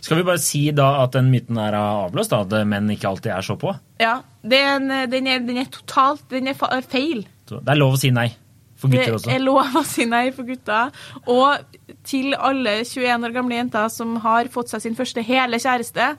Skal 0.07 0.21
vi 0.21 0.27
bare 0.29 0.39
si 0.43 0.63
da 0.77 0.89
at 1.03 1.17
den 1.19 1.29
myten 1.33 1.59
er 1.59 1.75
avblåst, 1.75 2.31
da, 2.31 2.45
at 2.47 2.67
menn 2.71 2.91
ikke 2.95 3.09
alltid 3.11 3.33
er 3.35 3.47
så 3.47 3.57
på? 3.59 3.75
Ja, 4.03 4.21
det 4.47 4.61
er 4.63 4.81
den, 5.11 5.27
er, 5.27 5.43
den 5.43 5.59
er 5.59 5.71
totalt 5.73 6.29
Den 6.31 6.47
er 6.53 6.59
feil. 6.87 7.25
Så 7.49 7.59
det 7.59 7.75
er 7.75 7.81
lov 7.81 7.97
å 7.97 8.01
si 8.01 8.13
nei. 8.15 8.29
For 8.77 8.93
gutter 8.93 9.15
også? 9.17 9.31
Det 9.31 9.37
er 9.39 9.45
lov 9.45 9.79
å 9.81 9.83
si 9.89 10.05
nei 10.09 10.25
for 10.37 10.47
gutter. 10.49 10.91
Og 11.33 11.95
til 12.07 12.37
alle 12.37 12.79
21 12.85 13.25
år 13.27 13.35
gamle 13.35 13.57
jenter 13.59 13.89
som 13.93 14.19
har 14.25 14.51
fått 14.53 14.71
seg 14.73 14.85
sin 14.85 14.99
første 14.99 15.25
hele 15.27 15.59
kjæreste 15.63 16.11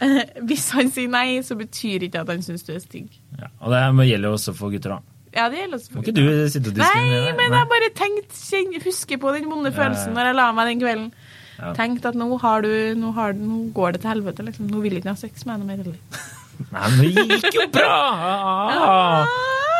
Hvis 0.48 0.70
han 0.72 0.88
sier 0.92 1.10
nei, 1.12 1.40
så 1.44 1.56
betyr 1.60 2.06
ikke 2.06 2.22
at 2.22 2.30
han 2.32 2.40
syns 2.44 2.64
du 2.64 2.72
er 2.74 2.80
stygg. 2.82 3.10
Ja. 3.36 3.50
Og 3.60 3.72
det 3.74 4.08
gjelder 4.08 4.30
jo 4.30 4.36
også 4.38 4.54
for 4.56 4.72
gutter, 4.72 4.96
da. 4.96 5.00
Ja, 5.36 5.44
det 5.52 5.60
gjelder 5.60 5.76
også 5.78 5.92
for 5.92 6.06
gutter. 6.06 6.24
Må 6.24 6.30
ikke 6.32 6.46
du 6.46 6.54
sitte 6.54 6.72
og 6.72 6.78
diskriminere? 6.78 7.26
Nei, 7.26 7.34
men 7.38 7.58
jeg 7.58 7.70
bare 7.74 7.90
tenkt, 8.00 8.32
kjenn- 8.48 8.80
husker 8.86 9.20
på 9.20 9.34
den 9.36 9.50
vonde 9.52 9.70
Ja, 9.70 9.74
ja. 9.74 9.78
følelsen 9.82 10.16
når 10.16 10.30
jeg 10.30 10.38
la 10.40 10.46
meg 10.56 10.70
den 10.72 10.80
kvelden. 10.82 11.10
Ja. 11.60 11.72
Tenkt 11.76 12.06
at 12.08 12.14
nå, 12.16 12.26
har 12.40 12.62
du, 12.64 12.70
nå, 12.96 13.10
har 13.16 13.34
nå 13.36 13.58
går 13.76 13.92
det 13.96 14.00
til 14.04 14.10
helvete, 14.14 14.44
liksom. 14.46 14.68
Nå 14.72 14.80
vil 14.80 14.94
jeg 14.96 15.02
ikke 15.04 15.12
ha 15.12 15.20
sex 15.20 15.44
med 15.46 15.58
henne 15.58 15.66
mer. 15.68 15.96
Nei, 16.72 16.86
men 16.96 17.00
det 17.00 17.40
gikk 17.40 17.54
jo 17.56 17.66
bra! 17.72 17.98
Ah, 18.70 19.26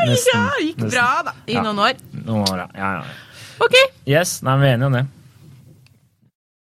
Ja, 0.07 0.45
gikk 0.65 0.79
bra, 0.91 1.09
da. 1.27 1.33
I 1.47 1.57
Ja. 1.59 1.63
noen 1.67 1.79
år. 1.85 1.99
Noen 2.25 2.45
år, 2.49 2.63
ja. 2.63 2.69
ja, 2.77 2.93
ja. 3.01 3.65
OK. 3.65 3.75
Yes, 4.09 4.39
nei, 4.47 4.55
vi 4.63 4.69
er 4.71 4.77
enige 4.79 4.87
om 4.89 4.95
det. 4.97 5.07